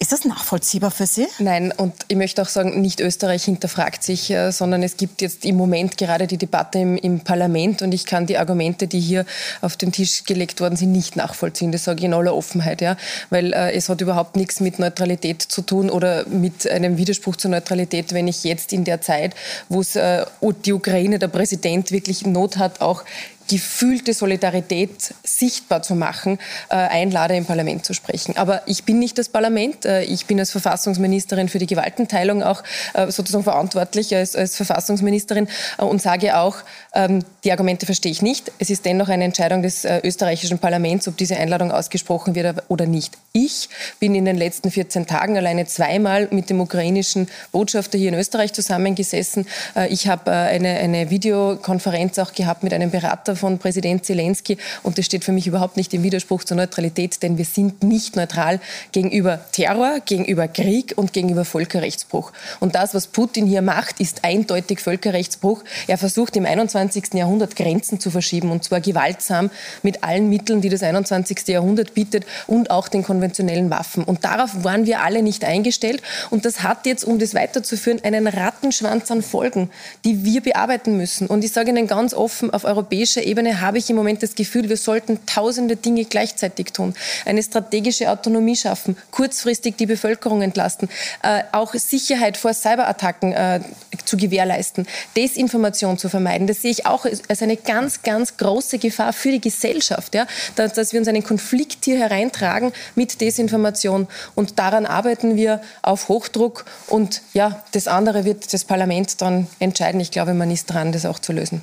ist 0.00 0.12
das 0.12 0.24
nachvollziehbar 0.24 0.90
für 0.90 1.06
Sie? 1.06 1.26
Nein, 1.38 1.72
und 1.74 1.94
ich 2.08 2.16
möchte 2.16 2.42
auch 2.42 2.48
sagen, 2.48 2.80
nicht 2.80 3.00
Österreich 3.00 3.44
hinterfragt 3.44 4.02
sich, 4.02 4.30
äh, 4.30 4.50
sondern 4.50 4.82
es 4.82 4.96
gibt 4.96 5.22
jetzt 5.22 5.44
im 5.44 5.56
Moment 5.56 5.96
gerade 5.96 6.26
die 6.26 6.36
Debatte 6.36 6.80
im, 6.80 6.96
im, 6.96 7.20
Parlament 7.20 7.80
und 7.80 7.92
ich 7.92 8.04
kann 8.04 8.26
die 8.26 8.36
Argumente, 8.36 8.88
die 8.88 9.00
hier 9.00 9.24
auf 9.60 9.76
den 9.76 9.92
Tisch 9.92 10.24
gelegt 10.24 10.60
worden 10.60 10.76
sind, 10.76 10.92
nicht 10.92 11.16
nachvollziehen. 11.16 11.70
Das 11.70 11.84
sage 11.84 12.00
ich 12.00 12.04
in 12.04 12.12
aller 12.12 12.34
Offenheit, 12.34 12.80
ja, 12.80 12.96
weil 13.30 13.52
äh, 13.52 13.72
es 13.72 13.88
hat 13.88 14.00
überhaupt 14.00 14.36
nichts 14.36 14.60
mit 14.60 14.78
Neutralität 14.78 15.40
zu 15.40 15.62
tun 15.62 15.88
oder 15.88 16.26
mit 16.26 16.68
einem 16.68 16.96
Widerspruch 16.96 17.13
zur 17.14 17.50
Neutralität, 17.50 18.12
wenn 18.12 18.28
ich 18.28 18.44
jetzt 18.44 18.72
in 18.72 18.84
der 18.84 19.00
Zeit, 19.00 19.34
wo 19.68 19.80
es 19.80 19.96
äh, 19.96 20.24
die 20.64 20.72
Ukraine, 20.72 21.18
der 21.18 21.28
Präsident 21.28 21.90
wirklich 21.90 22.26
Not 22.26 22.56
hat, 22.56 22.80
auch 22.80 23.04
gefühlte 23.48 24.14
Solidarität 24.14 25.14
sichtbar 25.22 25.82
zu 25.82 25.94
machen, 25.94 26.38
äh, 26.70 26.76
einlade, 26.76 27.36
im 27.36 27.44
Parlament 27.44 27.84
zu 27.84 27.92
sprechen. 27.92 28.36
Aber 28.36 28.62
ich 28.66 28.84
bin 28.84 28.98
nicht 28.98 29.18
das 29.18 29.28
Parlament. 29.28 29.84
Äh, 29.84 30.04
ich 30.04 30.26
bin 30.26 30.38
als 30.40 30.50
Verfassungsministerin 30.50 31.48
für 31.48 31.58
die 31.58 31.66
Gewaltenteilung 31.66 32.42
auch 32.42 32.62
äh, 32.94 33.10
sozusagen 33.10 33.44
verantwortlich 33.44 34.14
als, 34.14 34.34
als 34.34 34.56
Verfassungsministerin 34.56 35.48
und 35.78 36.00
sage 36.00 36.38
auch, 36.38 36.56
ähm, 36.94 37.22
die 37.44 37.52
Argumente 37.52 37.84
verstehe 37.84 38.10
ich 38.10 38.22
nicht. 38.22 38.50
Es 38.58 38.70
ist 38.70 38.86
dennoch 38.86 39.08
eine 39.08 39.24
Entscheidung 39.24 39.62
des 39.62 39.84
äh, 39.84 40.00
österreichischen 40.02 40.58
Parlaments, 40.58 41.06
ob 41.06 41.16
diese 41.18 41.36
Einladung 41.36 41.70
ausgesprochen 41.70 42.34
wird 42.34 42.62
oder 42.68 42.86
nicht. 42.86 43.18
Ich 43.32 43.68
bin 44.00 44.14
in 44.14 44.24
den 44.24 44.36
letzten 44.36 44.70
14 44.70 45.06
Tagen 45.06 45.36
alleine 45.36 45.66
zweimal 45.66 46.28
mit 46.30 46.48
dem 46.48 46.60
ukrainischen 46.60 47.28
Botschafter 47.52 47.98
hier 47.98 48.08
in 48.08 48.14
Österreich 48.14 48.54
zusammengesessen. 48.54 49.46
Äh, 49.76 49.88
ich 49.88 50.08
habe 50.08 50.30
eine, 50.30 50.70
eine 50.78 51.10
Videokonferenz 51.10 52.18
auch 52.18 52.32
gehabt 52.32 52.62
mit 52.62 52.72
einem 52.72 52.90
Berater 52.90 53.36
von 53.36 53.58
Präsident 53.58 54.06
Zelensky. 54.06 54.56
Und 54.82 54.96
das 54.96 55.04
steht 55.04 55.24
für 55.24 55.32
mich 55.32 55.46
überhaupt 55.46 55.76
nicht 55.76 55.92
im 55.92 56.02
Widerspruch 56.02 56.44
zur 56.44 56.56
Neutralität, 56.56 57.22
denn 57.22 57.36
wir 57.36 57.44
sind 57.44 57.82
nicht 57.82 58.16
neutral 58.16 58.58
gegenüber 58.92 59.40
Terror, 59.52 60.00
gegenüber 60.06 60.48
Krieg 60.48 60.94
und 60.96 61.12
gegenüber 61.12 61.44
Völkerrechtsbruch. 61.44 62.32
Und 62.60 62.74
das, 62.74 62.94
was 62.94 63.06
Putin 63.06 63.46
hier 63.46 63.60
macht, 63.60 64.00
ist 64.00 64.24
eindeutig 64.24 64.80
Völkerrechtsbruch. 64.80 65.62
Er 65.86 65.98
versucht 65.98 66.36
im 66.36 66.46
21. 66.46 67.12
Jahrhundert 67.12 67.33
Grenzen 67.56 68.00
zu 68.00 68.10
verschieben 68.10 68.50
und 68.50 68.64
zwar 68.64 68.80
gewaltsam 68.80 69.50
mit 69.82 70.02
allen 70.04 70.28
Mitteln, 70.28 70.60
die 70.60 70.68
das 70.68 70.82
21. 70.82 71.48
Jahrhundert 71.48 71.94
bietet 71.94 72.24
und 72.46 72.70
auch 72.70 72.88
den 72.88 73.02
konventionellen 73.02 73.70
Waffen. 73.70 74.04
Und 74.04 74.24
darauf 74.24 74.64
waren 74.64 74.86
wir 74.86 75.00
alle 75.00 75.22
nicht 75.22 75.44
eingestellt. 75.44 76.02
Und 76.30 76.44
das 76.44 76.62
hat 76.62 76.86
jetzt, 76.86 77.04
um 77.04 77.18
das 77.18 77.34
weiterzuführen, 77.34 78.00
einen 78.02 78.26
Rattenschwanz 78.26 79.10
an 79.10 79.22
Folgen, 79.22 79.70
die 80.04 80.24
wir 80.24 80.40
bearbeiten 80.40 80.96
müssen. 80.96 81.26
Und 81.26 81.44
ich 81.44 81.52
sage 81.52 81.70
Ihnen 81.70 81.86
ganz 81.86 82.14
offen, 82.14 82.52
auf 82.52 82.64
europäischer 82.64 83.22
Ebene 83.22 83.60
habe 83.60 83.78
ich 83.78 83.90
im 83.90 83.96
Moment 83.96 84.22
das 84.22 84.34
Gefühl, 84.34 84.68
wir 84.68 84.76
sollten 84.76 85.18
tausende 85.26 85.76
Dinge 85.76 86.04
gleichzeitig 86.04 86.72
tun. 86.72 86.94
Eine 87.24 87.42
strategische 87.42 88.10
Autonomie 88.10 88.56
schaffen, 88.56 88.96
kurzfristig 89.10 89.76
die 89.76 89.86
Bevölkerung 89.86 90.42
entlasten, 90.42 90.88
äh, 91.22 91.42
auch 91.52 91.74
Sicherheit 91.74 92.36
vor 92.36 92.54
Cyberattacken 92.54 93.32
äh, 93.32 93.60
zu 94.04 94.16
gewährleisten, 94.16 94.86
Desinformation 95.16 95.98
zu 95.98 96.08
vermeiden. 96.08 96.46
Das 96.46 96.62
sehe 96.62 96.70
ich 96.70 96.86
auch 96.86 97.06
als 97.28 97.42
eine 97.42 97.56
ganz, 97.56 98.02
ganz 98.02 98.36
große 98.36 98.78
Gefahr 98.78 99.12
für 99.12 99.30
die 99.30 99.40
Gesellschaft, 99.40 100.14
ja? 100.14 100.26
dass, 100.56 100.72
dass 100.72 100.92
wir 100.92 101.00
uns 101.00 101.08
einen 101.08 101.24
Konflikt 101.24 101.84
hier 101.84 101.98
hereintragen 101.98 102.72
mit 102.94 103.20
Desinformation. 103.20 104.08
Und 104.34 104.58
daran 104.58 104.86
arbeiten 104.86 105.36
wir 105.36 105.60
auf 105.82 106.08
Hochdruck. 106.08 106.64
Und 106.88 107.22
ja, 107.32 107.62
das 107.72 107.88
andere 107.88 108.24
wird 108.24 108.52
das 108.52 108.64
Parlament 108.64 109.20
dann 109.20 109.46
entscheiden. 109.58 110.00
Ich 110.00 110.10
glaube, 110.10 110.34
man 110.34 110.50
ist 110.50 110.66
dran, 110.66 110.92
das 110.92 111.06
auch 111.06 111.18
zu 111.18 111.32
lösen. 111.32 111.62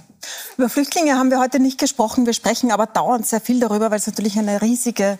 Über 0.58 0.70
Flüchtlinge 0.70 1.16
haben 1.16 1.32
wir 1.32 1.40
heute 1.40 1.60
nicht 1.60 1.80
gesprochen. 1.80 2.26
Wir 2.26 2.34
sprechen 2.34 2.72
aber 2.72 2.86
dauernd 2.86 3.26
sehr 3.26 3.42
viel 3.42 3.60
darüber, 3.60 3.90
weil 3.92 3.98
es 3.98 4.08
natürlich 4.08 4.38
eine 4.38 4.62
riesige, 4.62 5.18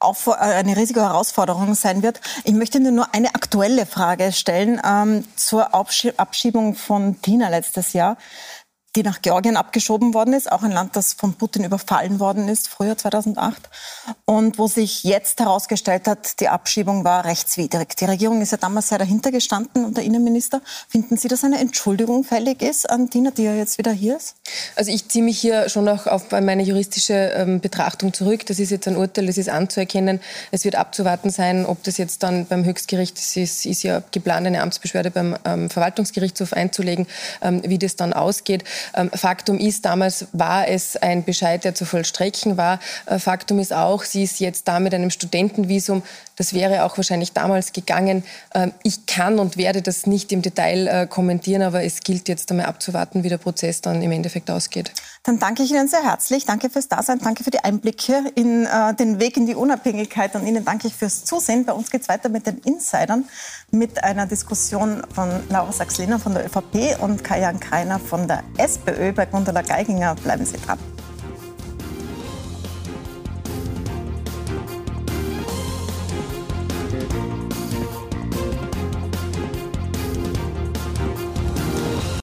äh, 0.00 0.32
eine 0.40 0.76
riesige 0.76 1.00
Herausforderung 1.00 1.74
sein 1.74 2.02
wird. 2.02 2.20
Ich 2.44 2.52
möchte 2.52 2.80
nur 2.80 3.14
eine 3.14 3.34
aktuelle 3.34 3.86
Frage 3.86 4.32
stellen 4.32 4.80
ähm, 4.84 5.24
zur 5.36 5.74
Abschiebung 5.74 6.74
von 6.74 7.20
Tina 7.22 7.48
letztes 7.48 7.92
Jahr 7.92 8.16
die 8.94 9.02
nach 9.02 9.22
Georgien 9.22 9.56
abgeschoben 9.56 10.12
worden 10.12 10.34
ist, 10.34 10.52
auch 10.52 10.62
ein 10.62 10.70
Land, 10.70 10.96
das 10.96 11.14
von 11.14 11.34
Putin 11.34 11.64
überfallen 11.64 12.20
worden 12.20 12.48
ist, 12.48 12.68
früher 12.68 12.96
2008, 12.96 13.70
und 14.26 14.58
wo 14.58 14.66
sich 14.66 15.02
jetzt 15.02 15.40
herausgestellt 15.40 16.06
hat, 16.06 16.40
die 16.40 16.48
Abschiebung 16.48 17.04
war 17.04 17.24
rechtswidrig. 17.24 17.96
Die 17.96 18.04
Regierung 18.04 18.42
ist 18.42 18.52
ja 18.52 18.58
damals 18.58 18.88
sehr 18.88 18.98
dahinter 18.98 19.30
gestanden 19.30 19.86
und 19.86 19.96
der 19.96 20.04
Innenminister. 20.04 20.60
Finden 20.88 21.16
Sie, 21.16 21.28
dass 21.28 21.42
eine 21.42 21.58
Entschuldigung 21.58 22.24
fällig 22.24 22.60
ist 22.60 22.88
an 22.90 23.08
Dina, 23.08 23.30
die 23.30 23.44
ja 23.44 23.54
jetzt 23.54 23.78
wieder 23.78 23.92
hier 23.92 24.16
ist? 24.16 24.36
Also 24.76 24.92
ich 24.92 25.08
ziehe 25.08 25.24
mich 25.24 25.38
hier 25.38 25.70
schon 25.70 25.88
auch 25.88 26.06
auf 26.06 26.30
meine 26.30 26.62
juristische 26.62 27.14
ähm, 27.34 27.60
Betrachtung 27.60 28.12
zurück. 28.12 28.44
Das 28.46 28.58
ist 28.58 28.70
jetzt 28.70 28.86
ein 28.88 28.96
Urteil, 28.96 29.26
das 29.26 29.38
ist 29.38 29.48
anzuerkennen. 29.48 30.20
Es 30.50 30.64
wird 30.64 30.76
abzuwarten 30.76 31.30
sein, 31.30 31.64
ob 31.64 31.82
das 31.84 31.96
jetzt 31.96 32.22
dann 32.22 32.44
beim 32.46 32.64
Höchstgericht, 32.64 33.16
es 33.16 33.36
ist, 33.36 33.64
ist 33.64 33.82
ja 33.84 34.02
geplant, 34.10 34.46
eine 34.46 34.60
Amtsbeschwerde 34.60 35.10
beim 35.10 35.36
ähm, 35.46 35.70
Verwaltungsgerichtshof 35.70 36.52
einzulegen, 36.52 37.06
ähm, 37.40 37.62
wie 37.64 37.78
das 37.78 37.96
dann 37.96 38.12
ausgeht. 38.12 38.64
Ähm, 38.94 39.10
Faktum 39.10 39.58
ist, 39.58 39.84
damals 39.84 40.26
war 40.32 40.68
es 40.68 40.96
ein 40.96 41.24
Bescheid, 41.24 41.64
der 41.64 41.74
zu 41.74 41.84
vollstrecken 41.84 42.56
war. 42.56 42.80
Äh, 43.06 43.18
Faktum 43.18 43.58
ist 43.58 43.72
auch, 43.72 44.04
sie 44.04 44.24
ist 44.24 44.40
jetzt 44.40 44.68
da 44.68 44.80
mit 44.80 44.94
einem 44.94 45.10
Studentenvisum. 45.10 46.02
Das 46.36 46.54
wäre 46.54 46.84
auch 46.84 46.96
wahrscheinlich 46.96 47.32
damals 47.32 47.72
gegangen. 47.72 48.24
Ähm, 48.54 48.72
ich 48.82 49.06
kann 49.06 49.38
und 49.38 49.56
werde 49.56 49.82
das 49.82 50.06
nicht 50.06 50.32
im 50.32 50.42
Detail 50.42 50.86
äh, 50.86 51.06
kommentieren, 51.06 51.62
aber 51.62 51.84
es 51.84 52.00
gilt 52.00 52.28
jetzt 52.28 52.50
einmal 52.50 52.66
abzuwarten, 52.66 53.24
wie 53.24 53.28
der 53.28 53.38
Prozess 53.38 53.80
dann 53.80 54.02
im 54.02 54.12
Endeffekt 54.12 54.50
ausgeht. 54.50 54.92
Dann 55.24 55.38
danke 55.38 55.62
ich 55.62 55.70
Ihnen 55.70 55.86
sehr 55.86 56.02
herzlich. 56.02 56.46
Danke 56.46 56.68
fürs 56.68 56.88
Dasein. 56.88 57.20
Danke 57.20 57.44
für 57.44 57.52
die 57.52 57.60
Einblicke 57.60 58.24
in 58.34 58.66
äh, 58.66 58.92
den 58.94 59.20
Weg 59.20 59.36
in 59.36 59.46
die 59.46 59.54
Unabhängigkeit. 59.54 60.34
Und 60.34 60.46
Ihnen 60.46 60.64
danke 60.64 60.88
ich 60.88 60.94
fürs 60.94 61.24
Zusehen. 61.24 61.64
Bei 61.64 61.72
uns 61.72 61.92
geht 61.92 62.02
es 62.02 62.08
weiter 62.08 62.28
mit 62.28 62.46
den 62.48 62.58
Insidern, 62.58 63.26
mit 63.70 64.02
einer 64.02 64.26
Diskussion 64.26 65.02
von 65.14 65.30
Laura 65.48 65.70
Sachs-Lehner 65.70 66.18
von 66.18 66.34
der 66.34 66.46
ÖVP 66.46 67.00
und 67.00 67.22
Kajan 67.22 67.60
Kreiner 67.60 68.00
von 68.00 68.26
der 68.26 68.42
SPÖ. 68.58 69.12
Bei 69.12 69.26
Gundula 69.26 69.62
Geiginger 69.62 70.16
bleiben 70.16 70.44
Sie 70.44 70.56
dran. 70.56 70.78